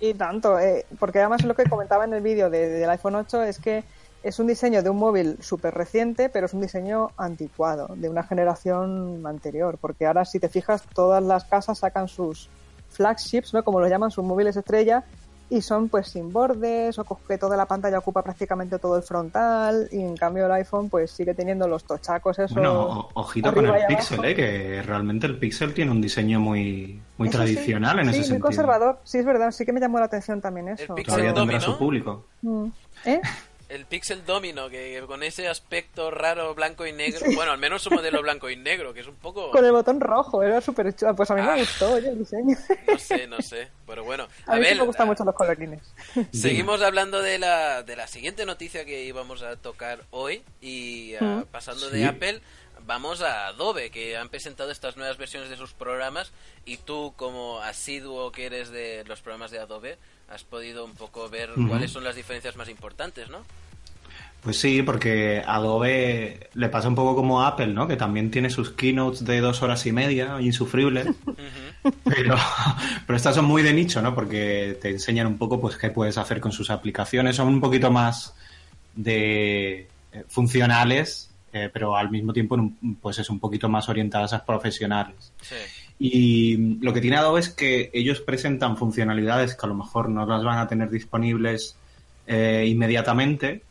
[0.00, 3.42] Y tanto, eh, porque además lo que comentaba en el vídeo de- del iPhone 8
[3.44, 3.82] es que
[4.22, 8.22] es un diseño de un móvil súper reciente, pero es un diseño anticuado, de una
[8.22, 12.48] generación anterior, porque ahora si te fijas, todas las casas sacan sus
[12.90, 13.62] flagships, ¿no?
[13.62, 15.04] Como lo llaman, sus móviles estrella,
[15.50, 19.88] y son pues sin bordes, o que toda la pantalla ocupa prácticamente todo el frontal,
[19.92, 22.54] y en cambio el iPhone pues sigue teniendo los tochacos esos.
[22.54, 27.28] Bueno, ojito con el Pixel, eh, que realmente el Pixel tiene un diseño muy, muy
[27.28, 28.44] Eso sí, tradicional en sí, ese muy sentido.
[28.46, 30.94] conservador, sí es verdad, sí que me llamó la atención también eso.
[30.94, 31.64] Pixel Todavía tendrá ¿no?
[31.64, 32.26] su público.
[32.42, 32.66] Mm.
[33.06, 33.20] ¿Eh?
[33.68, 37.90] El Pixel Domino, que con ese aspecto raro blanco y negro, bueno, al menos su
[37.90, 41.14] modelo blanco y negro, que es un poco, Con el botón rojo, era súper chulo.
[41.14, 41.52] Pues a mí Ah.
[41.54, 42.56] me gustó oye, el diseño.
[42.86, 44.26] no sé, no sé, pero bueno.
[44.46, 45.82] A, mí sí ver, me gustan mucho los colorines.
[46.32, 51.24] Seguimos hablando de la, de la siguiente noticia que íbamos a tocar hoy y ah,
[51.24, 51.44] Mm.
[51.50, 51.96] pasando Sí.
[51.98, 52.40] de Apple
[52.86, 56.32] vamos a Adobe que han presentado estas nuevas versiones de sus programas
[56.64, 59.98] y tú como asiduo que eres de los programas de Adobe
[60.30, 63.44] has podido un poco ver cuáles son las diferencias más importantes, ¿no?
[64.42, 67.88] Pues sí, porque Adobe le pasa un poco como a Apple, ¿no?
[67.88, 71.08] Que también tiene sus keynotes de dos horas y media, insufribles.
[72.04, 72.36] pero,
[73.06, 74.14] pero estas son muy de nicho, ¿no?
[74.14, 77.34] Porque te enseñan un poco, pues, qué puedes hacer con sus aplicaciones.
[77.34, 78.32] Son un poquito más
[78.94, 82.56] de eh, funcionales, eh, pero al mismo tiempo,
[83.02, 85.32] pues, es un poquito más orientadas a profesionales.
[85.42, 85.56] Sí.
[85.98, 90.24] Y lo que tiene Adobe es que ellos presentan funcionalidades que a lo mejor no
[90.26, 91.76] las van a tener disponibles
[92.26, 93.62] eh, inmediatamente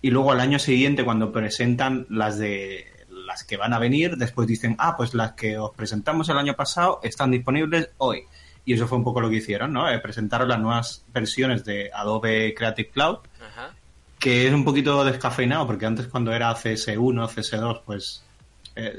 [0.00, 2.86] y luego al año siguiente cuando presentan las de
[3.26, 6.54] las que van a venir, después dicen, ah, pues las que os presentamos el año
[6.54, 8.22] pasado están disponibles hoy.
[8.64, 9.90] Y eso fue un poco lo que hicieron, ¿no?
[9.90, 13.74] Eh, presentaron las nuevas versiones de Adobe Creative Cloud, Ajá.
[14.18, 18.22] que es un poquito descafeinado, porque antes cuando era CS1, CS2, pues
[18.76, 18.98] eh,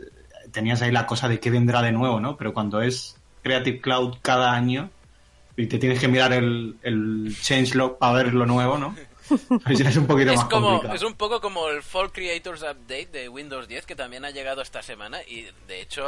[0.52, 2.38] tenías ahí la cosa de qué vendrá de nuevo, ¿no?
[2.38, 4.90] Pero cuando es Creative Cloud cada año
[5.56, 8.96] y te tienes que mirar el, el changelog para ver lo nuevo, ¿no?
[9.70, 10.96] Es un poquito Es más como complicado.
[10.96, 14.62] es un poco como el Fall Creators Update de Windows 10 que también ha llegado
[14.62, 16.04] esta semana y de hecho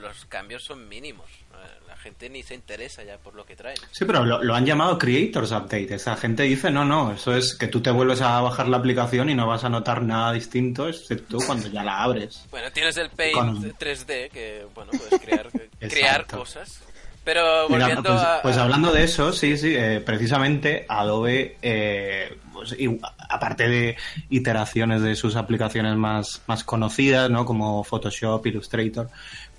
[0.00, 1.26] los cambios son mínimos.
[1.52, 3.78] Eh, La gente ni se interesa ya por lo que traen.
[3.90, 5.94] Sí, pero lo, lo han llamado Creators Update.
[5.94, 9.28] Esa gente dice, no, no, eso es que tú te vuelves a bajar la aplicación
[9.30, 12.44] y no vas a notar nada distinto, excepto cuando ya la abres.
[12.50, 15.48] Bueno, tienes el Paint Con- 3D que bueno, puedes crear
[15.80, 16.80] crear cosas.
[17.26, 21.56] Pero Mira, volviendo pues, a pues a- hablando de eso, sí, sí, eh, precisamente Adobe,
[21.60, 23.96] eh, pues, y- aparte de
[24.30, 27.44] iteraciones de sus aplicaciones más, más conocidas, ¿no?
[27.44, 29.08] Como Photoshop, Illustrator,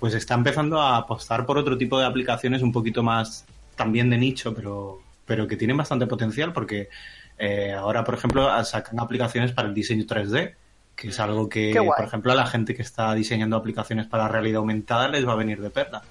[0.00, 3.44] pues está empezando a apostar por otro tipo de aplicaciones un poquito más
[3.76, 6.88] también de nicho, pero, pero que tienen bastante potencial porque
[7.38, 10.54] eh, ahora, por ejemplo, sacan aplicaciones para el diseño 3D,
[10.96, 14.56] que es algo que, por ejemplo, a la gente que está diseñando aplicaciones para realidad
[14.60, 16.02] aumentada les va a venir de perla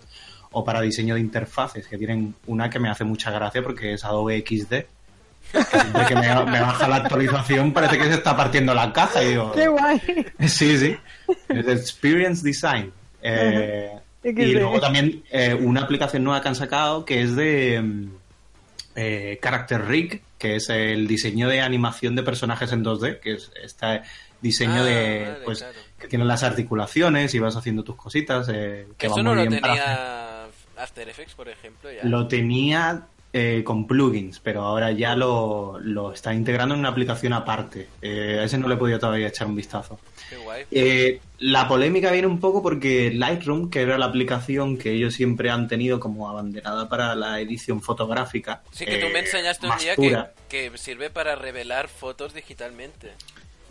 [0.58, 4.04] o para diseño de interfaces, que tienen una que me hace mucha gracia porque es
[4.04, 4.70] Adobe XD.
[5.52, 9.24] que Siempre que me, me baja la actualización parece que se está partiendo la caja
[9.24, 10.00] y digo, ¡Qué guay!
[10.48, 10.98] sí, sí,
[11.50, 12.92] es Experience Design.
[13.22, 13.92] Eh,
[14.24, 18.10] y luego también eh, una aplicación nueva que han sacado que es de mm,
[18.96, 23.52] eh, Character Rig, que es el diseño de animación de personajes en 2D, que es
[23.64, 24.02] este
[24.42, 25.74] diseño Ah, de vale, pues claro.
[26.00, 29.48] que tiene las articulaciones y vas haciendo tus cositas eh, que va muy no lo
[29.48, 29.74] bien para
[30.78, 32.04] After Effects, por ejemplo, ya.
[32.04, 37.34] lo tenía eh, con plugins, pero ahora ya lo, lo está integrando en una aplicación
[37.34, 37.88] aparte.
[38.02, 40.00] Eh, a ese no le he podido todavía echar un vistazo.
[40.30, 40.66] Qué guay.
[40.72, 45.50] Eh, la polémica viene un poco porque Lightroom, que era la aplicación que ellos siempre
[45.50, 49.78] han tenido como abanderada para la edición fotográfica, Sí que tú eh, me enseñaste un
[49.78, 53.12] día que, que sirve para revelar fotos digitalmente.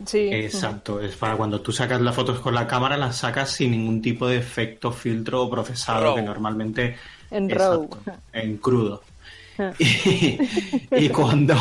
[0.04, 0.28] Sí.
[0.32, 4.02] Exacto, es para cuando tú sacas las fotos con la cámara, las sacas sin ningún
[4.02, 6.96] tipo de efecto, filtro o procesado que normalmente
[7.30, 7.88] En RAW.
[8.32, 9.02] en crudo.
[9.78, 10.38] Y,
[10.90, 11.54] y cuando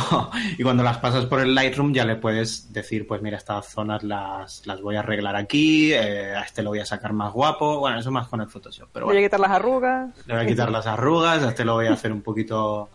[0.57, 4.03] y cuando las pasas por el Lightroom ya le puedes decir, pues mira, estas zonas
[4.03, 7.79] las, las voy a arreglar aquí, eh, a este lo voy a sacar más guapo,
[7.79, 10.09] bueno, eso más con el Photoshop, pero Voy a bueno, quitar las arrugas.
[10.27, 12.89] le voy a quitar las arrugas, a este lo voy a hacer un poquito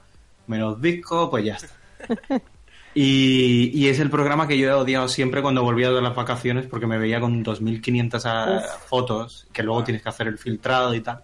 [0.49, 1.75] menos visco, pues ya está.
[2.95, 6.67] Y, y es el programa que yo he odiado siempre cuando volvía de las vacaciones
[6.67, 8.89] porque me veía con 2.500 a- Uf.
[8.89, 11.21] fotos que luego tienes que hacer el filtrado y tal.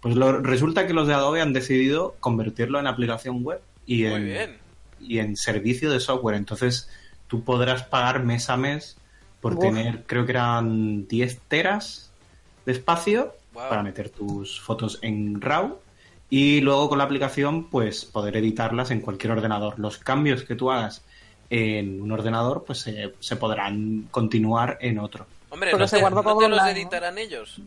[0.00, 4.24] Pues lo- resulta que los de Adobe han decidido convertirlo en aplicación web y en,
[4.24, 4.56] bien.
[5.00, 6.36] y en servicio de software.
[6.36, 6.90] Entonces
[7.28, 8.98] tú podrás pagar mes a mes
[9.40, 9.60] por Uf.
[9.60, 12.10] tener, creo que eran 10 teras
[12.66, 13.70] de espacio Wow.
[13.70, 15.78] para meter tus fotos en RAW
[16.28, 19.78] y luego con la aplicación pues poder editarlas en cualquier ordenador.
[19.78, 21.02] Los cambios que tú hagas
[21.50, 25.26] en un ordenador pues se, se podrán continuar en otro.
[25.50, 27.60] Hombre, Porque ¿no se te, guarda no todo te los editarán ellos?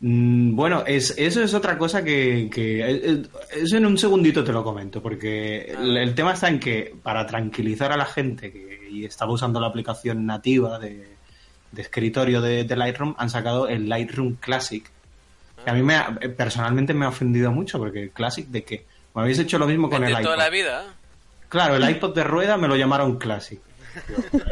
[0.00, 3.22] Mm, Bueno, es, eso es otra cosa que, que- eh, eh,
[3.56, 7.26] Eso en un segundito te lo comento, porque el, el tema está en que para
[7.26, 11.06] tranquilizar a la gente que y estaba usando la aplicación nativa de,
[11.72, 14.88] de escritorio de, de Lightroom, han sacado el Lightroom Classic.
[15.64, 18.62] Que a mí me ha- eh, personalmente me ha ofendido mucho, porque el Classic de
[18.64, 20.38] que me habéis hecho lo mismo con de el toda iPod.
[20.38, 20.94] la vida.
[21.48, 23.18] Claro, el iPod de rueda me lo llamaron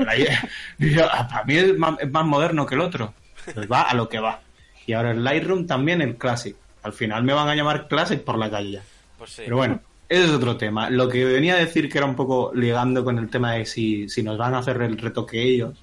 [0.08, 0.26] ahí-
[0.78, 3.14] digo, "Ah, para mí es más, es más moderno que el otro.
[3.54, 4.40] Pues va a lo que va.
[4.86, 6.56] Y ahora el Lightroom también el Classic.
[6.82, 8.82] Al final me van a llamar Classic por la calle ya.
[9.18, 9.42] Pues sí.
[9.44, 10.88] Pero bueno, ese es otro tema.
[10.90, 14.08] Lo que venía a decir que era un poco ligando con el tema de si,
[14.08, 15.74] si nos van a hacer el retoque ellos,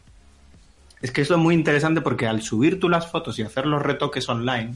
[1.02, 3.82] es que esto es muy interesante porque al subir tú las fotos y hacer los
[3.82, 4.76] retoques online,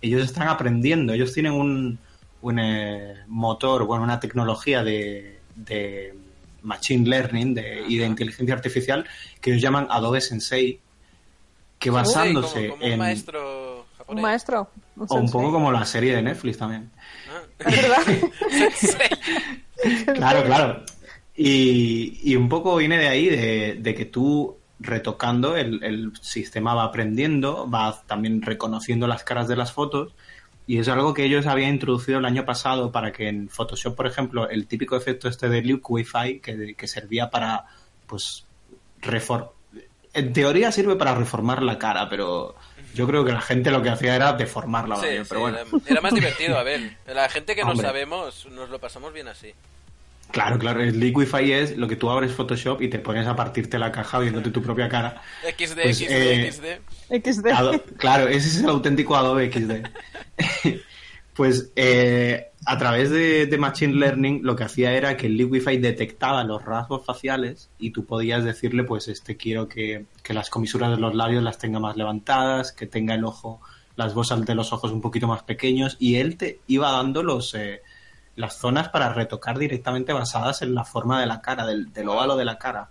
[0.00, 1.98] ellos están aprendiendo, ellos tienen un,
[2.40, 6.14] un eh, motor, bueno, una tecnología de, de
[6.62, 9.06] machine learning de- y de inteligencia artificial
[9.40, 10.80] que ellos llaman Adobe Sensei,
[11.78, 12.98] que Sí, basándose como, como un en...
[12.98, 14.22] maestro Un japonés.
[14.22, 14.70] maestro.
[14.96, 16.90] un O un poco como la serie de Netflix también.
[17.30, 17.42] Ah.
[17.70, 18.30] Es verdad.
[18.50, 20.14] Sensei.
[20.14, 20.84] Claro, claro.
[21.36, 26.74] Y, y un poco viene de ahí, de, de que tú retocando, el, el sistema
[26.74, 30.12] va aprendiendo, va también reconociendo las caras de las fotos.
[30.68, 34.06] Y es algo que ellos habían introducido el año pasado para que en Photoshop, por
[34.06, 37.64] ejemplo, el típico efecto este de Liquify, que, que servía para,
[38.06, 38.46] pues,
[39.00, 39.54] refor
[40.12, 42.54] en teoría sirve para reformar la cara, pero
[42.94, 44.96] yo creo que la gente lo que hacía era deformarla.
[44.96, 45.58] Sí, pero bueno.
[45.58, 46.96] era, era más divertido, a ver.
[47.06, 49.54] La gente que no sabemos, nos lo pasamos bien así.
[50.30, 53.78] Claro, claro, el Liquify es lo que tú abres Photoshop y te pones a partirte
[53.78, 55.22] la caja viéndote tu propia cara.
[55.58, 56.50] XD, Pues, XD, eh,
[57.10, 57.46] XD.
[57.52, 59.86] Ado- claro, ese es el auténtico Adobe XD.
[61.34, 65.78] pues eh, a través de, de Machine Learning lo que hacía era que el Liquify
[65.78, 70.90] detectaba los rasgos faciales y tú podías decirle, pues este quiero que, que las comisuras
[70.90, 73.60] de los labios las tenga más levantadas, que tenga el ojo,
[73.96, 77.54] las bosas de los ojos un poquito más pequeños y él te iba dando los...
[77.54, 77.80] eh,
[78.38, 82.36] las zonas para retocar directamente basadas en la forma de la cara, del, del óvalo
[82.36, 82.88] de la cara.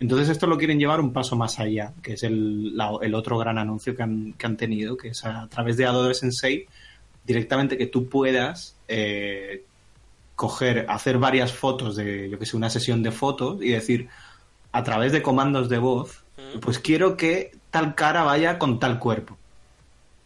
[0.00, 3.38] Entonces esto lo quieren llevar un paso más allá, que es el, la- el otro
[3.38, 6.66] gran anuncio que han, que han tenido, que es a, través de Adobe Sensei,
[7.24, 9.64] directamente que tú puedas eh,
[10.34, 14.08] coger, hacer varias fotos de, yo que sé, una sesión de fotos y decir,
[14.72, 16.24] a través de comandos de voz,
[16.60, 19.38] pues quiero que tal cara vaya con tal cuerpo.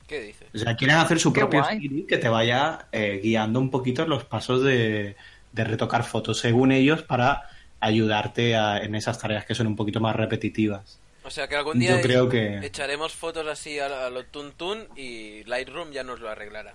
[0.06, 0.47] ¿Qué dices?
[0.62, 2.04] O sea, quieren hacer su Qué propio guay.
[2.06, 5.16] Que te vaya eh, guiando un poquito los pasos de,
[5.52, 7.48] de retocar fotos, según ellos, para
[7.80, 10.98] ayudarte a- en esas tareas que son un poquito más repetitivas.
[11.24, 12.58] O sea que algún día Yo creo que...
[12.66, 16.74] echaremos fotos así a, a lo tuntún y Lightroom ya nos lo arreglará.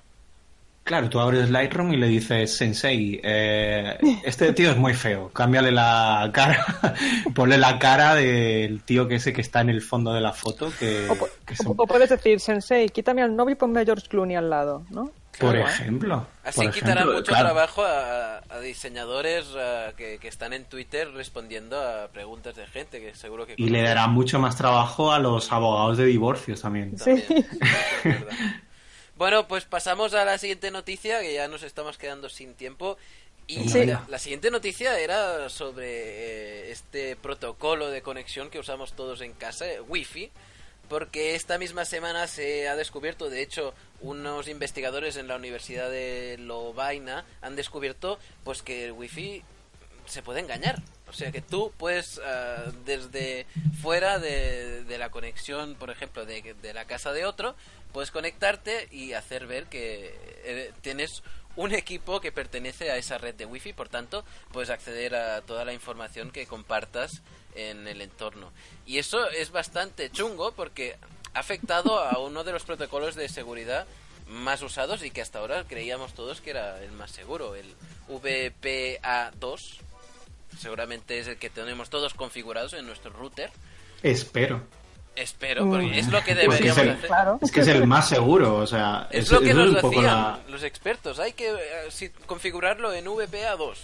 [0.84, 5.72] Claro, tú abres Lightroom y le dices, Sensei, eh, este tío es muy feo, cámbiale
[5.72, 6.66] la cara,
[7.34, 10.72] ponle la cara del tío que ese que está en el fondo de la foto,
[10.78, 11.16] que, O,
[11.46, 14.36] que o- son- o puedes decir, Sensei, quítame al novio y ponme a George Clooney
[14.36, 15.10] al lado, ¿no?
[15.40, 15.68] por Claro.
[15.68, 16.28] ejemplo.
[16.44, 17.46] Así por quitará ejemplo, mucho claro.
[17.46, 19.46] trabajo a, a diseñadores
[19.98, 23.56] que, que están en Twitter respondiendo a preguntas de gente que seguro que...
[23.58, 26.96] Y le dará mucho más trabajo a los abogados de divorcios también.
[26.98, 27.46] También, Sí.
[29.16, 32.98] Bueno, pues pasamos a la siguiente noticia, que ya nos estamos quedando sin tiempo.
[33.46, 33.86] Y Sí.
[33.86, 39.34] la, la siguiente noticia era sobre eh, este protocolo de conexión que usamos todos en
[39.34, 40.32] casa, eh, Wi-Fi,
[40.88, 46.38] porque esta misma semana se ha descubierto, de hecho, unos investigadores en la Universidad de
[46.40, 49.44] Lovaina han descubierto pues que el Wi-Fi
[50.06, 50.82] se puede engañar.
[51.14, 53.46] O sea que tú puedes, ah, desde
[53.82, 57.56] fuera de, de la conexión, por ejemplo, de, de la casa de otro,
[57.92, 61.22] puedes conectarte y hacer ver que eh, tienes
[61.56, 65.66] un equipo que pertenece a esa red de wifi, por tanto, puedes acceder a toda
[65.66, 67.22] la información que compartas
[67.54, 68.52] en el entorno.
[68.88, 70.98] Y eso es bastante chungo porque
[71.36, 73.86] ha afectado a uno de los protocolos de seguridad
[74.28, 77.76] más usados y que hasta ahora creíamos todos que era el más seguro, el
[78.10, 79.80] VPA2.
[80.58, 83.52] Seguramente es el que tenemos todos configurados en nuestro router.
[84.02, 84.62] Espero.
[85.16, 87.08] Espero, porque es lo que Pues que es deberíamos el- hacer.
[87.08, 87.40] Claro.
[87.42, 89.76] Es que es el más seguro, o sea, Es es- lo que eso es nos
[89.76, 91.20] un poco decían la- los expertos.
[91.20, 91.56] Hay que eh,
[91.90, 93.78] si- configurarlo en VPA2.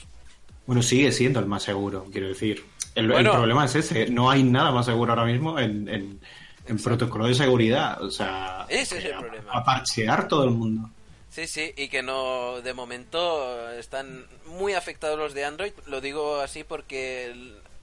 [0.65, 2.65] Bueno, sigue siendo el más seguro, quiero decir.
[2.95, 6.19] El, el problema es ese, no hay nada más seguro ahora mismo en, en-
[6.65, 9.51] en protocolo de seguridad, o sea, Ese es el a- problema.
[9.51, 10.89] a parchear todo el mundo.
[11.39, 15.71] Sí, sí, y que no, de momento, están muy afectados los de Android.
[15.85, 17.33] Lo digo así porque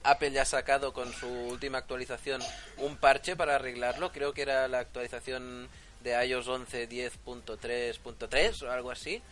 [0.03, 2.39] Apple ya ha sacado con su última actualización
[2.77, 4.11] un parche para arreglarlo.
[4.11, 5.69] Creo que era la actualización
[6.03, 9.23] de iOS 11 10.3.3 o algo así.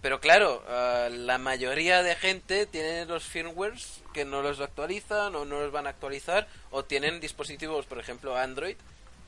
[0.00, 5.44] Pero claro, uh, la mayoría de gente tiene los firmwares que no los actualizan o
[5.44, 8.76] no los van a actualizar o tienen dispositivos, por ejemplo, Android,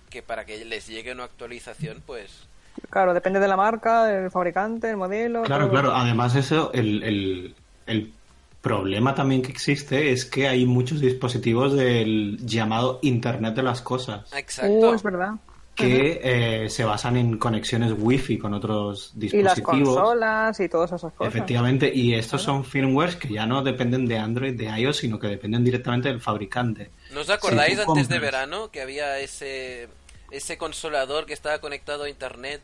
[0.09, 2.51] que para que les llegue una actualización, pues...
[2.91, 5.43] Claro, depende de la marca, del fabricante, el modelo.
[5.43, 5.95] Claro, claro.
[5.95, 7.55] Además, eso, el, el,
[7.87, 8.12] el
[8.61, 14.33] problema también que existe es que hay muchos dispositivos del llamado Internet de las cosas.
[14.35, 14.91] Exacto.
[14.91, 15.35] Uh, es verdad.
[15.75, 19.97] que eh, se basan en conexiones wifi con otros Y las dispositivos.
[19.97, 21.35] consolas y todas esas cosas.
[21.35, 25.29] Efectivamente, y estos son firmwares que ya no dependen de Android, de iOS, sino que
[25.29, 26.91] dependen directamente del fabricante.
[27.14, 29.89] ¿No os acordáis antes de verano que había ese
[30.33, 32.61] ese consolador que estaba conectado a internet?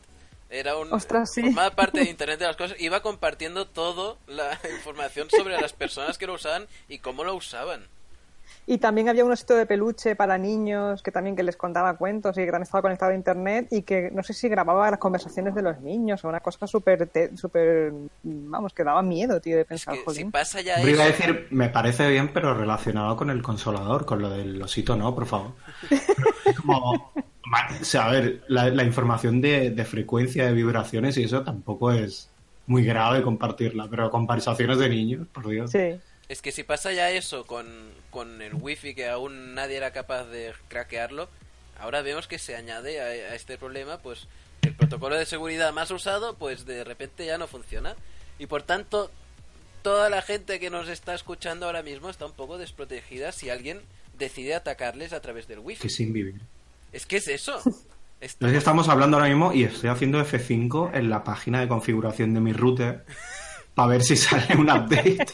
[0.50, 1.42] Era un Ostras, sí.
[1.42, 6.18] formaba parte de internet de las cosas, iba compartiendo todo la información sobre las personas
[6.18, 7.86] que lo usaban y cómo lo usaban.
[8.70, 12.36] Y también había un osito de peluche para niños que también que les contaba cuentos
[12.36, 15.54] y que también estaba conectado a internet y que no sé si grababa las conversaciones
[15.54, 17.92] de los niños o una cosa súper, te- súper,
[18.22, 21.08] vamos, que daba miedo, tío, de Es pensar, que si pasa ya Hombre, iba a
[21.08, 25.14] eso, decir, me parece bien, pero relacionado con el consolador, con lo del osito, no,
[25.14, 25.52] por favor.
[26.44, 27.12] Es como,
[27.46, 31.42] ma- o sea, a ver, la, la información de, de frecuencia, de vibraciones y eso
[31.42, 32.28] tampoco es
[32.66, 35.70] muy grave compartirla, pero conversaciones de niños, por Dios.
[35.70, 36.00] Sí.
[36.28, 37.66] Es que si pasa ya eso con,
[38.10, 41.28] con el wifi que aún nadie era capaz de craquearlo,
[41.78, 44.28] ahora vemos que se añade a, a este problema pues
[44.62, 47.96] el protocolo de seguridad más usado pues de repente ya no funciona
[48.38, 49.10] y por tanto
[49.82, 53.80] toda la gente que nos está escuchando ahora mismo está un poco desprotegida si alguien
[54.18, 55.80] decide atacarles a través del wifi.
[55.80, 56.40] Que sin vivir.
[56.92, 57.60] Es que es eso.
[58.20, 62.34] Es que estamos hablando ahora mismo y estoy haciendo F5 en la página de configuración
[62.34, 63.04] de mi router
[63.78, 65.26] para ver si sale un update.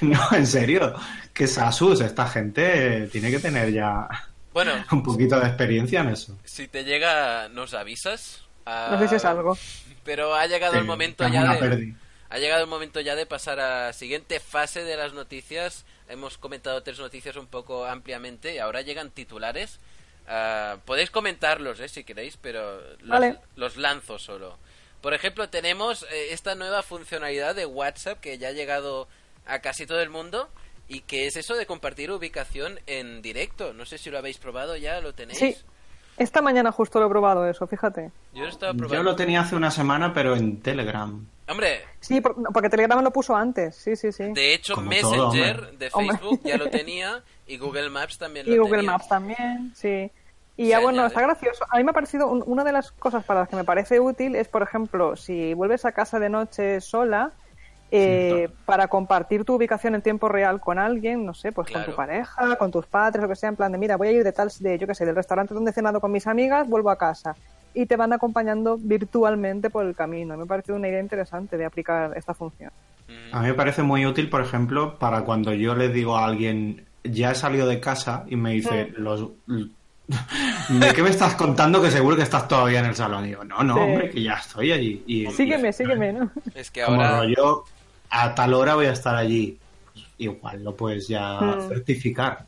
[0.00, 0.92] no, en serio.
[1.32, 4.08] Que Sasus, esta gente tiene que tener ya
[4.52, 6.36] Bueno, un poquito de experiencia en eso.
[6.44, 8.42] si te llega nos avisas.
[8.66, 9.56] Ah, Nos dices algo.
[10.04, 11.96] Pero ha llegado el Eh, momento ya de pérdida.
[12.28, 15.84] ha llegado el momento ya de pasar a la siguiente fase de las noticias.
[16.08, 19.78] Hemos comentado tres noticias un poco ampliamente y ahora llegan titulares.
[20.28, 23.36] Ah, podéis comentarlos, eh, si queréis, pero los, Vale.
[23.56, 24.58] los lanzo solo.
[25.00, 29.08] Por ejemplo, tenemos eh, esta nueva funcionalidad de WhatsApp que ya ha llegado
[29.46, 30.48] a casi todo el mundo
[30.88, 33.72] y que es eso de compartir ubicación en directo.
[33.72, 35.38] No sé si lo habéis probado ya, lo tenéis.
[35.38, 35.56] Sí.
[36.18, 38.10] Esta mañana justo lo he probado eso, fíjate.
[38.34, 38.94] Yo lo estaba probando.
[38.94, 41.26] Yo lo tenía hace una semana, pero en Telegram.
[41.48, 44.24] Hombre, Sí, porque Telegram lo puso antes, sí, sí, sí.
[44.32, 46.16] de hecho Como Messenger todo, de Hombre.
[46.18, 48.92] Facebook ya lo tenía y Google Maps también Y lo Google tenía.
[48.92, 50.10] Maps también, sí.
[50.60, 51.64] Y ya bueno, está gracioso.
[51.70, 53.98] A mí me ha parecido, un- una de las cosas para las que me parece
[54.00, 57.32] útil es, por ejemplo, si vuelves a casa de noche sola,
[57.92, 61.94] eh, para compartir tu ubicación en tiempo real con alguien, no sé, pues con tu
[61.96, 64.32] pareja, con tus padres, lo que sea, en plan de, mira, voy a ir de
[64.32, 66.96] tal, de, yo qué sé, del restaurante donde he cenado con mis amigas, vuelvo a
[66.96, 67.34] casa.
[67.72, 70.36] Y te van acompañando virtualmente por el camino.
[70.36, 72.70] Me ha parecido una idea interesante de aplicar esta función.
[73.32, 76.86] A mí me parece muy útil, por ejemplo, para cuando yo le digo a alguien,
[77.02, 79.02] ya he salido de casa y me dice, Mm.
[79.02, 79.30] los...
[80.68, 83.24] ¿De qué me estás contando que seguro que estás todavía en el salón?
[83.24, 83.80] Y digo, no, no, Sí.
[83.80, 85.02] hombre, que ya estoy allí.
[85.06, 86.30] Y, Sígueme, sígueme, ¿no?
[86.54, 87.64] Es que Como ahora rollo,
[88.10, 89.58] a tal hora voy a estar allí.
[89.92, 91.68] Pues igual lo puedes ya Mm.
[91.68, 92.46] certificar.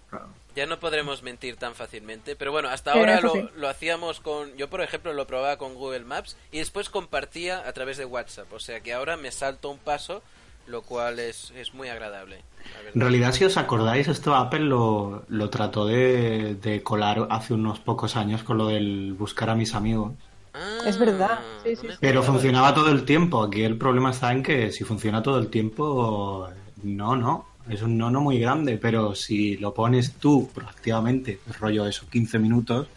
[0.55, 2.37] ya no podremos mentir tan fácilmente.
[2.37, 3.49] Pero bueno, hasta Sí, ahora eso lo, sí.
[3.57, 4.55] lo hacíamos con...
[4.59, 8.53] Yo, por ejemplo, lo probaba con Google Maps y después compartía a través de WhatsApp.
[8.53, 10.23] O sea que ahora me salto un paso,
[10.67, 12.41] lo cual es, es muy agradable.
[12.95, 17.81] En realidad, si os acordáis, esto Apple lo, lo trató de, de colar hace unos
[17.81, 20.13] pocos años con lo del buscar a mis amigos.
[20.55, 21.99] Ah, Es verdad, sí, sí, me sí.
[22.01, 23.43] Pero funcionaba todo el tiempo.
[23.43, 26.49] Aquí el problema está en que si funciona todo el tiempo,
[26.83, 27.47] no, no.
[27.69, 28.79] Es un no, no muy grande.
[28.79, 32.89] Pero si lo pones tú proactivamente, rollo eso, 15 minutos,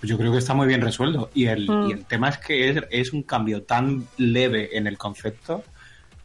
[0.00, 1.30] pues yo creo que está muy bien resuelto.
[1.34, 1.90] Y el, Mm.
[1.90, 5.62] y el tema es que es, es un cambio tan leve en el concepto,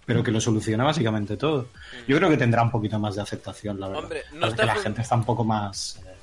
[0.07, 1.67] pero que lo soluciona básicamente todo.
[2.07, 4.03] Yo creo que tendrá un poquito más de aceptación, la verdad.
[4.03, 6.13] Hombre, no Parece está que la fun- gente está un poco más, eh,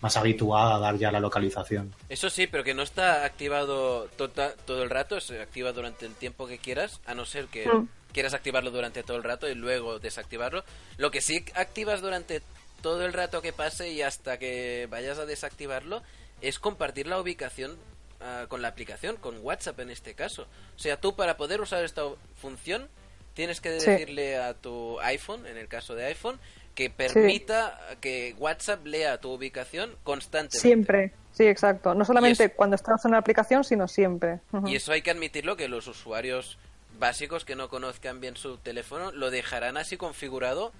[0.00, 1.94] más habituada a dar ya la localización.
[2.08, 6.14] Eso sí, pero que no está activado tota- todo el rato, se activa durante el
[6.14, 7.88] tiempo que quieras, a no ser que Mm.
[8.12, 10.64] quieras activarlo durante todo el rato y luego desactivarlo.
[10.98, 12.42] Lo que sí activas durante
[12.82, 16.02] todo el rato que pase y hasta que vayas a desactivarlo
[16.40, 17.76] es compartir la ubicación
[18.22, 20.42] ah, con la aplicación, con WhatsApp en este caso.
[20.76, 22.02] O sea, tú para poder usar esta
[22.36, 22.88] función
[23.34, 23.90] tienes que Sí.
[23.90, 26.38] decirle a tu iPhone, en el caso de iPhone,
[26.74, 30.58] que permita que WhatsApp lea tu ubicación constantemente.
[30.60, 31.94] Siempre, sí, exacto.
[31.94, 34.40] No solamente cuando estás en la aplicación, sino siempre.
[34.66, 36.58] Y eso hay que admitirlo que los usuarios
[36.98, 40.72] básicos que no conozcan bien su teléfono lo dejarán así configurado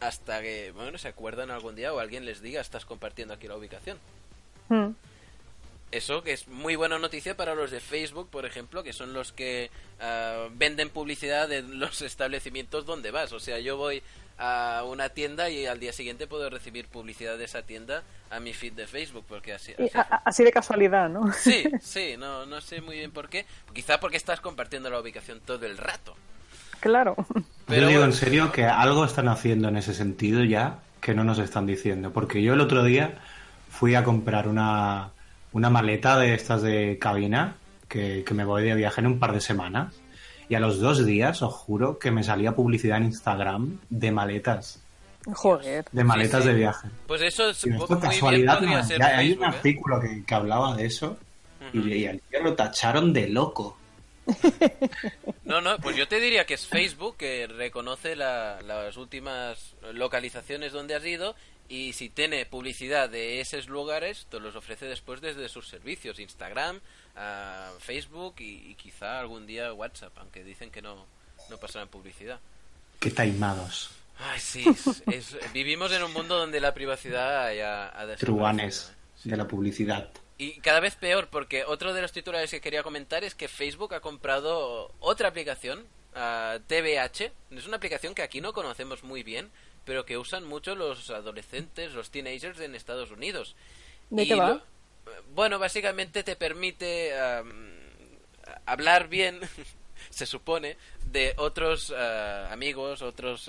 [0.00, 3.56] hasta que, bueno, se acuerdan algún día o alguien les diga, estás compartiendo aquí la
[3.56, 3.98] ubicación.
[4.68, 4.88] Mm.
[5.92, 9.32] Eso que es muy buena noticia para los de Facebook, por ejemplo, que son los
[9.32, 9.70] que
[10.00, 13.32] ah, venden publicidad de los establecimientos donde vas.
[13.32, 14.02] O sea, yo voy
[14.38, 18.54] a una tienda y al día siguiente puedo recibir publicidad de esa tienda a mi
[18.54, 19.74] feed de Facebook, porque así...
[19.74, 21.30] Así- a- a- así de casualidad, ¿no?
[21.34, 23.44] Sí, sí, no, no sé muy bien por qué.
[23.74, 26.16] Quizá porque estás compartiendo la ubicación todo el rato.
[26.80, 27.14] Claro.
[27.66, 31.22] Pero yo digo en serio que algo están haciendo en ese sentido ya que no
[31.22, 32.12] nos están diciendo.
[32.12, 33.20] Porque yo el otro día
[33.70, 35.10] fui a comprar una,
[35.52, 37.56] una maleta de estas de cabina
[37.88, 39.94] que, que me voy de viaje en un par de semanas.
[40.48, 44.82] Y a los dos días, os juro, que me salía publicidad en Instagram de maletas.
[45.32, 45.84] Joder.
[45.92, 46.48] De maletas sí.
[46.48, 46.88] de viaje.
[47.06, 49.46] Pues eso es esto bien casualidad, no, ya hay un ¿eh?
[49.46, 51.16] artículo que, que hablaba de eso
[51.72, 53.78] y, y al tío lo tacharon de loco.
[55.44, 60.72] No, no, pues yo te diría que es Facebook que reconoce la- las últimas localizaciones
[60.72, 61.34] donde has ido
[61.72, 66.80] y si tiene publicidad de esos lugares, te los ofrece después desde sus servicios, Instagram,
[67.16, 71.06] ah, Facebook y, y quizá algún día WhatsApp, aunque dicen que no,
[71.48, 72.40] no pasarán publicidad.
[73.00, 73.90] Qué taimados.
[74.18, 78.92] Ay, sí, es- es- vivimos en un mundo donde la privacidad ya ha Truanes
[79.24, 79.30] ¿eh?
[79.30, 80.10] de la publicidad.
[80.38, 83.94] Y cada vez peor, porque otro de los titulares que quería comentar es que Facebook
[83.94, 87.32] ha comprado otra aplicación, ah, TBH.
[87.52, 89.50] Es una aplicación que aquí no conocemos muy bien,
[89.84, 93.56] pero que usan mucho los adolescentes, los teenagers en Estados Unidos.
[94.10, 94.48] ¿De qué va?
[94.48, 94.62] lo-
[95.34, 97.12] bueno, básicamente te permite
[98.66, 99.40] hablar bien,
[100.10, 100.76] se supone,
[101.06, 103.46] de otros ah, amigos, otras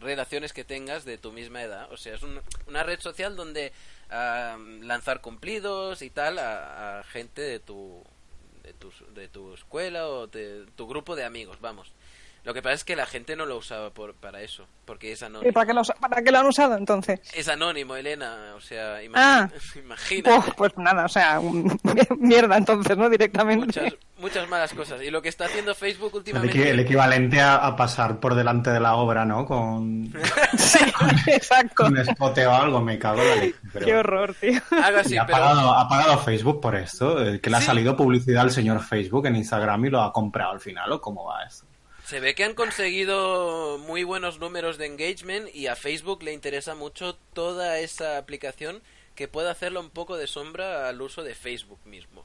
[0.00, 1.90] relaciones que tengas de tu misma edad.
[1.92, 3.72] O sea, es un- una red social donde
[4.10, 8.02] lanzar cumplidos y tal a, a gente de tu,
[8.62, 11.92] de tu de tu escuela o de tu grupo de amigos, vamos.
[12.44, 15.20] Lo que pasa es que la gente no lo usaba por, para eso, porque es
[15.20, 15.52] ¿Y anónimo.
[15.52, 17.20] para qué, lo, para qué lo han usado entonces?
[17.34, 19.50] Es anónimo, Elena, o sea, imagi- Ah.
[19.76, 20.30] imagínate.
[20.40, 21.40] Pues, pues nada, o sea,
[22.18, 23.10] mierda entonces, ¿no?
[23.10, 23.66] Directamente.
[23.66, 25.02] muchas, muchas malas cosas.
[25.02, 26.70] Y lo que está haciendo Facebook El, últimamente...
[26.70, 29.44] el equivalente a, a pasar por delante de la obra, ¿no?
[29.44, 30.10] Con,
[30.56, 30.78] Sí,
[31.26, 31.86] exacto.
[31.86, 34.60] un spot o algo, me cago en la pero- Qué horror, tío.
[34.82, 35.38] Algo ¿Y así, ha, pero...
[35.38, 37.22] pagado, ha pagado Facebook por esto?
[37.22, 37.66] ¿Eh, ¿Que le ha Sí.
[37.66, 40.90] salido publicidad al señor Facebook en Instagram y lo ha comprado al final?
[40.92, 41.66] ¿O cómo va esto?
[42.08, 46.74] Se ve que han conseguido muy buenos números de engagement y a Facebook le interesa
[46.74, 48.82] mucho toda esa aplicación
[49.14, 52.24] que pueda hacerle un poco de sombra al uso de Facebook mismo.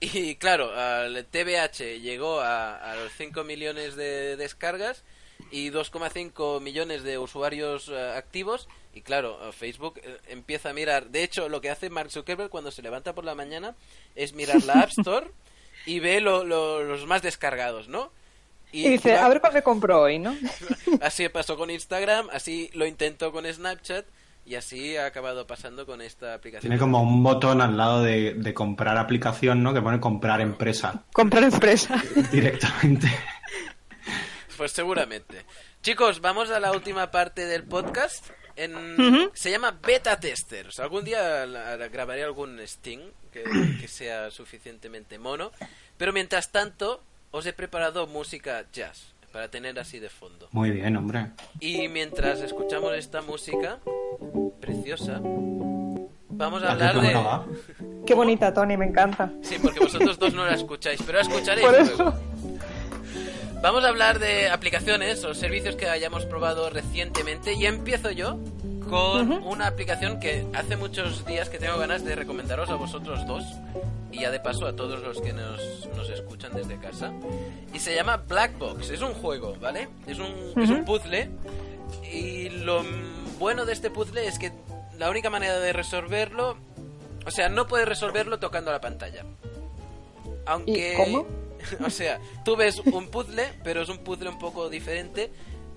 [0.00, 5.02] Y claro, al TBH llegó a, a los 5 millones de descargas
[5.50, 8.68] y 2,5 millones de usuarios eh, activos.
[8.92, 11.08] Y claro, Facebook eh, empieza a mirar.
[11.08, 13.74] De hecho, lo que hace Mark Zuckerberg cuando se levanta por la mañana
[14.14, 15.30] es mirar la App Store
[15.86, 18.12] y ve lo- lo- los más descargados, ¿no?
[18.82, 20.36] Y dice, va- a ver cuál me compro hoy, ¿no?
[21.00, 24.04] Así pasó con Instagram, así lo intentó con Snapchat
[24.46, 26.68] y así ha acabado pasando con esta aplicación.
[26.70, 29.72] Tiene como un botón al lado de, de comprar aplicación, ¿no?
[29.72, 32.02] Que pone comprar empresa Comprar empresa.
[32.32, 33.08] directamente.
[34.56, 35.44] Pues seguramente.
[35.82, 38.26] Chicos, vamos a la última parte del podcast.
[38.56, 39.30] En...
[39.34, 40.78] Se llama Beta Testers.
[40.78, 43.00] Algún día la- la- grabaré algún Sting
[43.32, 43.42] que,
[43.80, 45.50] que sea suficientemente mono.
[45.96, 47.02] Pero mientras tanto,
[47.34, 50.46] os he preparado música jazz para tener así de fondo.
[50.52, 51.32] Muy bien, hombre.
[51.58, 53.80] Y mientras escuchamos esta música
[54.60, 55.18] preciosa,
[56.28, 57.12] vamos a ¿La hablar de...
[57.14, 57.44] va?
[58.06, 59.32] Qué bonita, Tony, me encanta.
[59.42, 62.14] Sí, porque vosotros dos no la escucháis, pero la escucharéis Por luego.
[63.64, 68.38] Vamos a hablar de aplicaciones o servicios que hayamos probado recientemente y empiezo yo
[68.90, 73.42] con una aplicación que hace muchos días que tengo ganas de recomendaros a vosotros dos
[74.12, 77.10] y ya de paso a todos los que nos, nos escuchan desde casa
[77.72, 79.88] y se llama Black Box, es un juego, ¿vale?
[80.06, 81.30] Es un, es un puzzle
[82.12, 82.84] y lo
[83.38, 84.52] bueno de este puzzle es que
[84.98, 86.58] la única manera de resolverlo,
[87.24, 89.24] o sea, no puedes resolverlo tocando la pantalla.
[90.44, 90.92] Aunque...
[90.92, 91.43] ¿Y cómo?
[91.84, 95.30] O sea, tú ves un puzzle, pero es un puzzle un poco diferente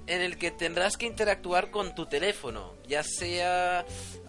[0.07, 3.79] en el que tendrás que interactuar con tu teléfono, ya sea...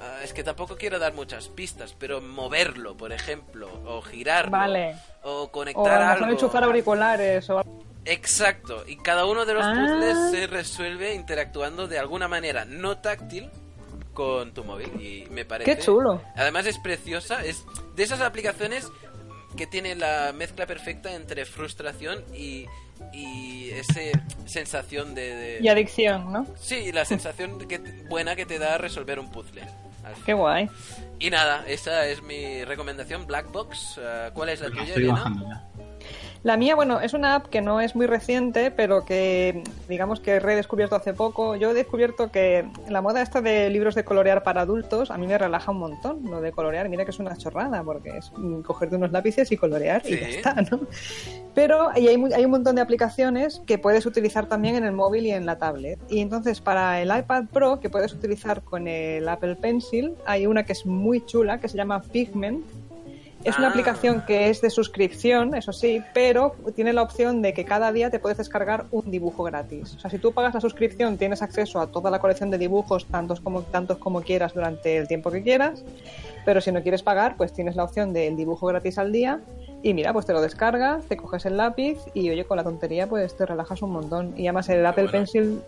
[0.01, 4.97] ah, es que tampoco quiero dar muchas pistas, pero moverlo, por ejemplo, o girarlo, Vale.
[5.23, 6.33] o O conectar a lo mejor algo.
[6.33, 7.63] enchufar auriculares o.
[8.05, 9.75] Exacto, y cada uno de los Ah.
[9.75, 13.49] puzzles se resuelve interactuando de alguna manera no táctil
[14.15, 16.21] con tu móvil y me parece Qué chulo.
[16.35, 18.89] Además es preciosa, es de esas aplicaciones
[19.57, 22.67] que tiene la mezcla perfecta entre frustración y
[23.13, 24.11] y ese
[24.47, 26.47] sensación de, de- Y adicción, ¿no?
[26.61, 27.79] sí, la sensación que
[28.09, 29.63] buena que te da resolver un puzzle.
[30.27, 30.69] Qué guay.
[31.21, 34.01] Y nada, esa es mi recomendación Black Box.
[34.03, 35.69] Ah, ¿Cuál es la tuya, Elena?
[36.45, 40.33] La mía, bueno, es una app que no es muy reciente, pero que digamos que
[40.33, 41.57] he redescubierto hace poco.
[41.57, 45.27] Yo he descubierto que la moda esta de libros de colorear para adultos a mí
[45.27, 46.89] me relaja un montón lo de colorear.
[46.89, 48.31] Mira que es una chorrada, porque es
[48.65, 50.81] cogerte unos lápices y colorear y ya está, ¿no?
[51.55, 55.27] Pero y hay, hay un montón de aplicaciones que puedes utilizar también en el móvil
[55.27, 55.99] y en la tablet.
[56.09, 60.65] Y entonces para el iPad Pro, que puedes utilizar con el Apple Pencil, hay una
[60.65, 62.65] que es muy chula, que se llama Pigment.
[63.45, 63.71] Es una Ah.
[63.71, 68.11] aplicación que es de suscripción, eso sí, pero tiene la opción de que cada día
[68.11, 69.95] te puedes descargar un dibujo gratis.
[69.95, 73.07] O sea, si tú pagas la suscripción tienes acceso a toda la colección de dibujos,
[73.07, 75.85] tantos como, tantos como quieras durante el tiempo que quieras,
[76.45, 79.41] pero si no quieres pagar, pues tienes la opción del dibujo gratis al día
[79.83, 83.07] y mira, pues te lo descargas, te coges el lápiz y oye, con la tontería
[83.07, 84.35] pues te relajas un montón.
[84.37, 85.19] Y además el Apple bueno.
[85.19, 85.63] Pencil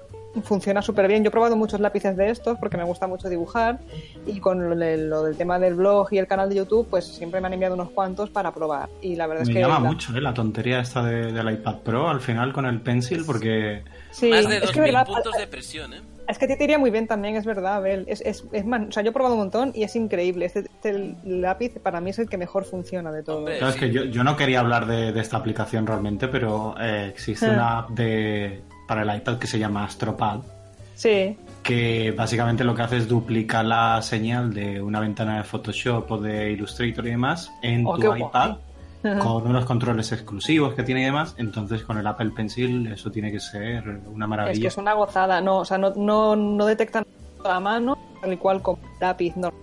[0.45, 1.23] funciona súper bien.
[1.25, 3.79] Yo he probado muchos lápices de estos porque me gusta mucho dibujar
[4.27, 7.05] y con lo, de- lo del tema del blog y el canal de YouTube pues
[7.07, 9.61] siempre me han enviado unos cuantos para probar y la verdad Me es que...
[9.63, 10.21] llama la- mucho ¿eh?
[10.21, 14.49] la tontería esta de- del iPad Pro al final con el Pencil porque Sí, Más
[14.49, 16.01] de es 2.000 que verdad, puntos de presión, ¿eh?
[16.29, 18.05] Es que te iría muy bien también, es verdad, Abel.
[18.09, 20.47] Es, es, es man- o sea, yo he probado un montón y es increíble.
[20.47, 23.39] Este, este lápiz para mí es el que mejor funciona de todo.
[23.39, 23.59] Hombre.
[23.59, 27.07] Claro, es que yo, yo no quería hablar de, de esta aplicación realmente, pero eh,
[27.11, 27.53] existe Ah.
[27.53, 30.41] una app de, para el iPad que se llama Astropad,
[30.97, 36.11] Sí, que básicamente lo que hace es duplicar la señal de una ventana de Photoshop
[36.11, 38.21] o de Illustrator y demás en Oh, tu guay.
[38.23, 38.57] iPad
[39.23, 41.37] con unos controles exclusivos que tiene y demás.
[41.39, 44.61] Entonces con el Apple Pencil eso tiene que ser una es maravilla.
[44.61, 45.41] que es una gozada.
[45.41, 47.07] No, o sea, no, no, no detectan
[47.45, 49.61] la mano, tal y cual el lápiz normal.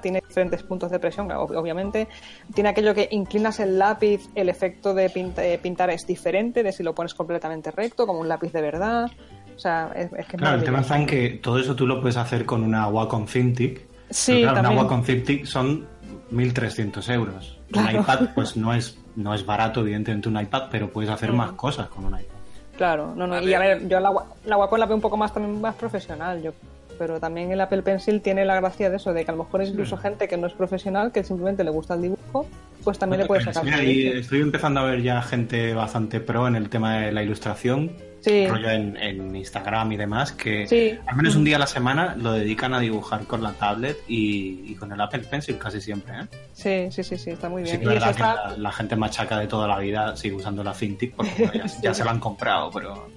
[0.00, 2.08] Tiene diferentes puntos de presión, ob- obviamente.
[2.54, 6.72] Tiene aquello que inclinas el lápiz, el efecto de pinta- eh, pintar es diferente de
[6.72, 9.10] si lo pones completamente recto, como un lápiz de verdad.
[9.54, 11.86] O sea, es, es que es Claro, el tema está en que todo eso tú
[11.86, 13.80] lo puedes hacer con una Wacom Cintiq.
[14.10, 14.72] Sí, claro, también.
[14.74, 15.86] una Wacom Cintiq son
[16.32, 17.58] 1.300 euros.
[17.74, 21.36] Un iPad pues no es, no es barato, evidentemente, un iPad, pero puedes hacer Mm.
[21.36, 22.34] más cosas con un iPad.
[22.76, 23.36] Claro, no, no.
[23.36, 23.88] A y a ver.
[23.88, 24.12] yo la,
[24.44, 26.52] la Wacom la veo un poco más también más profesional, yo.
[26.98, 29.62] Pero también el Apple Pencil tiene la gracia de eso, de que a lo mejor
[29.62, 32.46] incluso gente que no es profesional, que simplemente le gusta el dibujo,
[32.84, 33.64] pues también le puede sacar.
[33.64, 37.22] Mira, y estoy empezando a ver ya gente bastante pro en el tema de la
[37.22, 38.48] ilustración, Sí.
[38.48, 40.98] rollo en, en Instagram y demás, que Sí.
[41.06, 44.64] al menos un día a la semana lo dedican a dibujar con la tablet y,
[44.66, 46.12] y con el Apple Pencil casi siempre.
[46.22, 46.26] ¿eh?
[46.52, 47.76] Sí, sí, sí, sí, está muy bien.
[47.80, 51.32] eso que la, la gente machaca de toda la vida sigue usando la Cintiq porque
[51.38, 53.08] bueno, ya, ya se la han comprado, pero...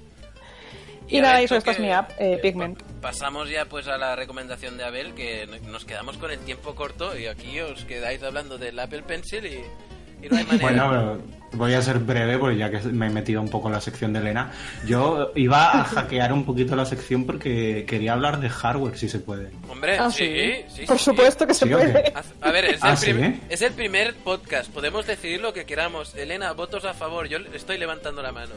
[1.09, 2.81] Y nada, eso, esta es que- mi app, eh, que Pigment.
[2.81, 6.39] pa- Pasamos ya pues a la recomendación de Abel, que no- nos quedamos con el
[6.39, 9.63] tiempo corto y aquí os quedáis hablando del Apple Pencil y,
[10.25, 10.59] y no hay manera.
[10.61, 11.17] Bueno,
[11.53, 14.13] voy a ser breve porque ya que me he metido un poco en la sección
[14.13, 14.51] de Elena.
[14.85, 19.19] Yo iba a hackear un poquito la sección porque quería hablar de hardware, si se
[19.19, 19.49] puede.
[19.69, 22.13] Hombre, Ah, sí, sí, sí, Por sí, supuesto que se puede.
[22.41, 23.13] A ver, es, Ah, el ¿sí?
[23.13, 24.71] prim- es el primer podcast.
[24.71, 26.15] Podemos decidir lo que queramos.
[26.15, 27.27] Elena, votos a favor.
[27.27, 28.51] Yo estoy levantando la mano.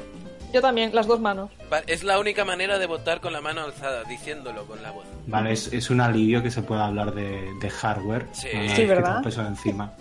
[0.53, 1.51] Yo también, las dos manos.
[1.87, 5.07] Es la única manera de votar con la mano alzada, diciéndolo con la voz.
[5.27, 8.27] Vale, es, es un alivio que se pueda hablar de, de hardware.
[8.33, 8.49] Sí.
[8.77, 9.23] Sí, ¿verdad?
[9.23, 9.93] de encima.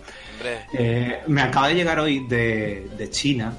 [0.74, 3.52] Eh, me acaba de llegar hoy de, de China.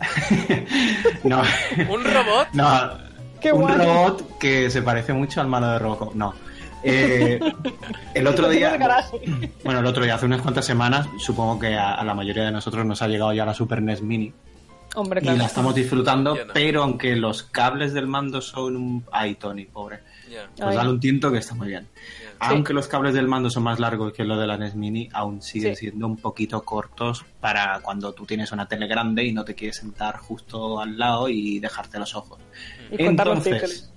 [1.24, 1.42] no,
[1.88, 2.48] un robot.
[2.52, 2.90] no,
[3.40, 3.76] Qué un guay.
[3.76, 6.14] robot que se parece mucho al malo de Robocop.
[6.14, 6.34] No.
[6.84, 7.38] Eh,
[8.14, 8.76] el otro día,
[9.64, 12.52] bueno, el otro día, hace unas cuantas semanas, supongo que a, a la mayoría de
[12.52, 14.32] nosotros nos ha llegado ya la Super NES Mini
[14.94, 16.52] Hombre, y la estamos disfrutando, no.
[16.52, 19.04] pero aunque los cables del mando son un...
[19.10, 20.00] Ay, Tony, pobre.
[20.30, 20.76] Ya, Pues Ay.
[20.76, 21.86] dale un tiento que está muy bien.
[22.50, 25.40] Aunque los cables del mando son más largos que los de la NES Mini, aún
[25.42, 25.86] siguen Sí.
[25.86, 29.76] siendo un poquito cortos para cuando tú tienes una tele grande y no te quieres
[29.76, 32.38] sentar justo al lado y dejarte los ojos.
[32.90, 33.88] Y contar los Entonces-.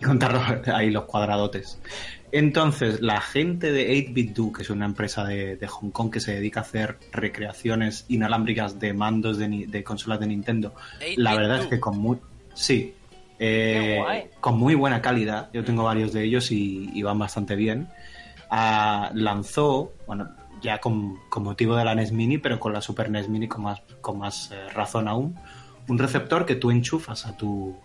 [0.00, 1.78] Y contar ahí los cuadradotes.
[2.32, 6.34] Entonces, la gente de 8BitDo, que es una empresa de, de Hong Kong que se
[6.34, 10.74] dedica a hacer recreaciones inalámbricas de mandos de, ni- de consolas de Nintendo,
[11.16, 11.36] la 8BitDo.
[11.36, 12.18] verdad es que con muy...
[12.54, 12.94] Sí.
[13.38, 14.24] Eh, guay.
[14.40, 15.50] con muy buena calidad.
[15.52, 17.88] Yo tengo varios de ellos y, y van bastante bien.
[18.50, 20.30] Ah, lanzó, bueno,
[20.60, 23.62] ya con, con motivo de la NES Mini, pero con la Super NES Mini con
[23.62, 25.36] más, con más eh, razón aún,
[25.88, 27.76] un receptor que tú enchufas a tu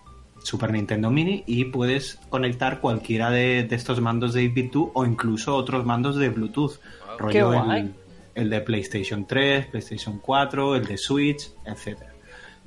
[0.44, 5.56] Super Nintendo Mini y puedes conectar cualquiera de, de estos mandos de 8-bit o incluso
[5.56, 6.80] otros mandos de Bluetooth.
[7.08, 7.18] Wow.
[7.18, 7.94] Rollo el,
[8.36, 12.13] el de PlayStation 3, PlayStation 4, el de Switch, etcétera.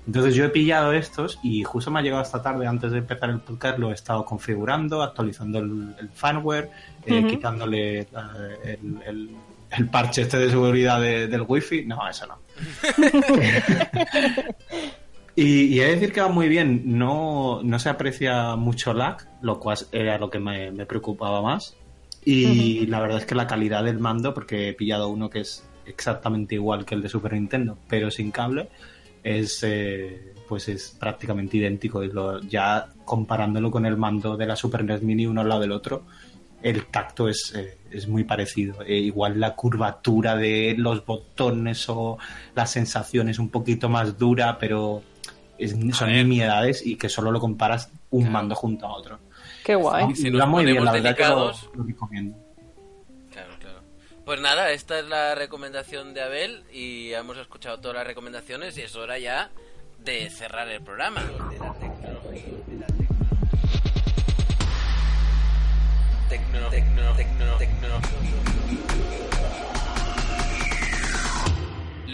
[0.07, 3.29] Entonces yo he pillado estos y justo me ha llegado esta tarde antes de empezar
[3.31, 6.71] el podcast, lo he estado configurando, actualizando el, el firmware,
[7.07, 7.29] eh, Ujú.
[7.29, 8.07] quitándole eh,
[8.65, 9.31] el, el-
[9.77, 11.85] el parche este de seguridad de- del wifi.
[11.87, 12.39] No, eso no.
[15.39, 19.19] Y, y he de decir que va muy bien, no, no se aprecia mucho lag,
[19.43, 21.77] lo cual era lo que me, me preocupaba más.
[22.25, 25.63] Y la verdad es que la calidad del mando, porque he pillado uno que es
[25.85, 28.71] exactamente igual que el de Super Nintendo, pero sin cable,
[29.35, 32.03] es eh, pues es prácticamente idéntico.
[32.05, 35.61] Y lo- ya comparándolo con el mando de la Super NES Mini uno al lado
[35.63, 36.05] del otro,
[36.63, 38.83] el tacto es, eh, es muy parecido.
[38.87, 42.19] Eh, igual la curvatura de los botones o
[42.55, 45.03] la sensación es un poquito más dura, pero
[45.59, 49.19] es- son nimiedades y que solo lo comparas un mando junto a otro.
[49.65, 50.15] Qué guay.
[50.15, 52.37] si Y nos va muy bien, ponemos la verdad que lo, delicados- lo recomiendo.
[54.27, 58.83] Pues nada, esta es la recomendación de Abel y hemos escuchado todas las recomendaciones y
[58.83, 59.51] es hora ya
[60.01, 61.23] de cerrar el programa.
[66.29, 67.57] Tecno- tecno- tecno-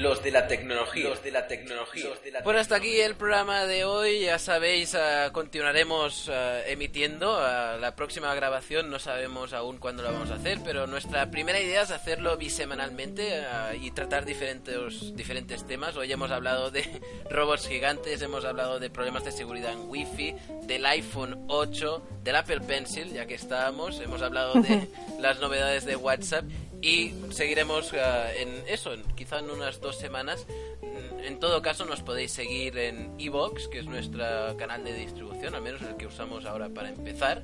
[0.03, 0.09] tecnología.
[0.09, 1.09] Los de la tecnología.
[1.09, 2.11] Los de la tecnología.
[2.43, 4.21] Pues hasta aquí el programa de hoy.
[4.21, 7.37] Ya sabéis, ah, continuaremos ah, emitiendo.
[7.39, 11.61] ah, la próxima grabación no sabemos aún cuándo la vamos a hacer, pero nuestra primera
[11.61, 13.45] idea es hacerlo bisemanalmente
[13.81, 15.97] y tratar diferentes, diferentes temas.
[15.97, 17.01] Hoy hemos hablado de
[17.31, 20.35] robots gigantes, hemos hablado de problemas de seguridad en Wi-Fi,
[20.65, 24.01] del iPhone 8, del Apple Pencil, ya que estábamos.
[24.01, 24.89] Hemos hablado de
[25.21, 26.45] las novedades de WhatsApp
[26.83, 28.01] y seguiremos eh,
[28.43, 30.47] en eso, en- quizá en unas dos semanas.
[30.83, 34.25] Mm, En todo caso, nos podéis seguir en Evox, que es nuestro
[34.59, 37.43] canal de distribución, al menos el que usamos ahora para empezar.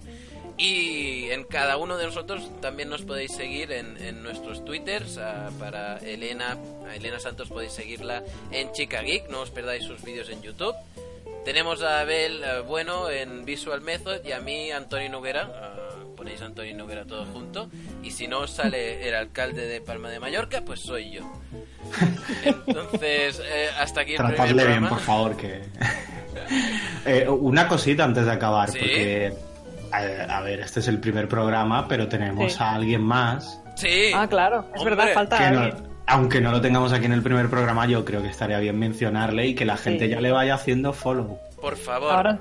[0.56, 5.20] Y en cada uno de nosotros también nos podéis seguir en, nuestros twitters.
[5.60, 6.58] para Elena,
[6.92, 10.74] Elena Santos podéis seguirla en Chica Geek, no os perdáis sus vídeos en YouTube.
[11.44, 15.44] Tenemos a Abel eh, Bueno en Visual Method y a mí, Antonio Noguera.
[16.18, 17.70] Ponéis Antonio Noguera todo junto.
[18.02, 21.22] Y si no os sale el alcalde de Palma de Mallorca, pues soy yo.
[22.44, 25.62] Entonces, eh, hasta aquí el Tratadle bien, por favor, que...
[27.04, 28.78] Eh, una cosita antes de acabar, Sí.
[28.78, 29.32] porque...
[29.90, 29.98] A,
[30.38, 32.58] a ver, este es el primer programa, pero tenemos Sí.
[32.62, 34.10] a alguien más Sí.
[34.14, 35.70] Ah, claro, es Hombre, verdad, falta no-
[36.06, 39.46] aunque no lo tengamos aquí en el primer programa, yo creo que estaría bien mencionarle
[39.46, 40.10] y que la gente Sí.
[40.10, 41.38] ya le vaya haciendo follow.
[41.60, 42.12] Por favor.
[42.12, 42.38] Ahora.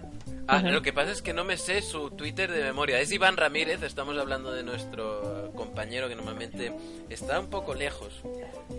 [0.50, 0.62] Ah.
[0.62, 3.00] Lo que pasa es que no me sé su Twitter de memoria.
[3.02, 6.72] Es Iván Ramírez, estamos hablando de nuestro compañero que normalmente
[7.10, 8.22] está un poco lejos.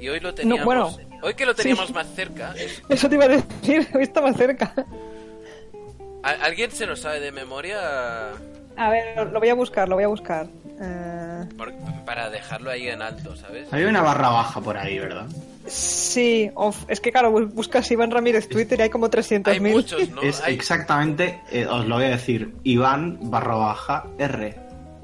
[0.01, 0.65] Y hoy lo teníamos.
[0.65, 1.93] bueno, hoy que lo teníamos sí.
[1.93, 2.55] más cerca.
[2.57, 4.73] es- Eso te iba a decir, hoy está más cerca.
[6.23, 8.31] ¿a- ¿Alguien se lo sabe de memoria?
[8.77, 10.47] A ver, lo voy a buscar, lo voy a buscar.
[10.81, 11.73] Eh, Por-
[12.05, 13.73] para dejarlo ahí en alto, ¿sabes?
[13.73, 15.27] Hay una barra baja por ahí, ¿verdad?
[15.67, 19.49] sí, of, es que claro, bus- buscas Iván Ramírez Twitter y hay como 300.000.
[19.53, 20.23] Hay muchos, ¿no?
[20.23, 24.57] es Hay- exactamente, eh, os lo voy a decir, Iván barra baja R.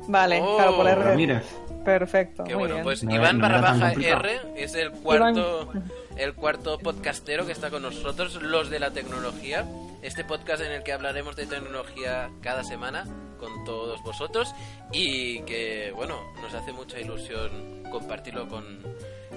[0.09, 1.03] Vale, Oh, claro, por R.
[1.03, 1.45] Ramírez.
[1.85, 2.85] Perfecto, Qué muy bueno, bien.
[2.85, 3.93] pues No Iván no barra baja.
[3.93, 5.71] R es el cuarto,
[6.17, 9.67] el cuarto podcastero que está con nosotros, los de la tecnología.
[10.01, 13.05] Este podcast en el que hablaremos de tecnología cada semana
[13.45, 14.55] con todos vosotros
[14.93, 18.65] y que, bueno, nos hace mucha ilusión compartirlo con,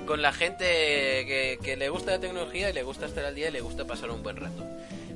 [0.06, 3.50] con la gente que, que le gusta la tecnología y le gusta estar al día
[3.50, 4.66] y le gusta pasar un buen rato.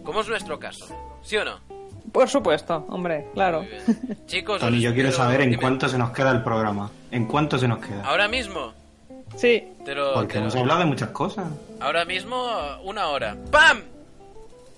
[0.03, 0.85] Como es nuestro caso,
[1.23, 1.59] ¿sí o no?
[2.11, 3.65] Por supuesto, hombre, claro.
[4.25, 5.61] Chicos, Tony, yo quiero saber en dime.
[5.61, 6.91] cuánto se nos queda el programa.
[7.11, 8.03] ¿En cuánto se nos queda?
[8.03, 8.73] Ahora mismo,
[9.37, 11.47] Sí, lo- Porque lo- hemos hablado de muchas cosas.
[11.79, 12.45] Ahora mismo,
[12.83, 13.37] una hora.
[13.49, 13.81] ¡Pam!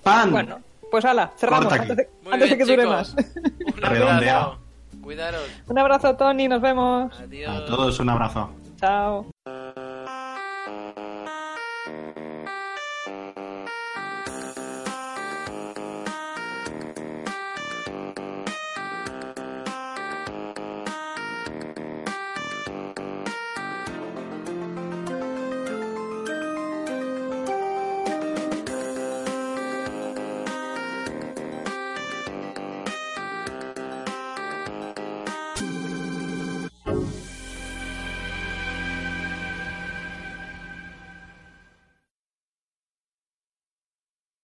[0.03, 0.31] ¡Pan!
[0.31, 0.59] bueno,
[0.93, 1.91] pues ala, cerramos Corta aquí.
[1.91, 3.15] antes de, Muy antes de bien, que dure chicos.
[3.15, 3.15] más.
[3.75, 4.41] Un Redondeado.
[4.43, 4.59] abrazo.
[5.01, 5.41] Cuidaros.
[5.67, 7.19] Un abrazo, Tony, nos vemos.
[7.19, 7.49] Adiós.
[7.63, 8.51] A todos un abrazo.
[8.79, 9.32] Chao.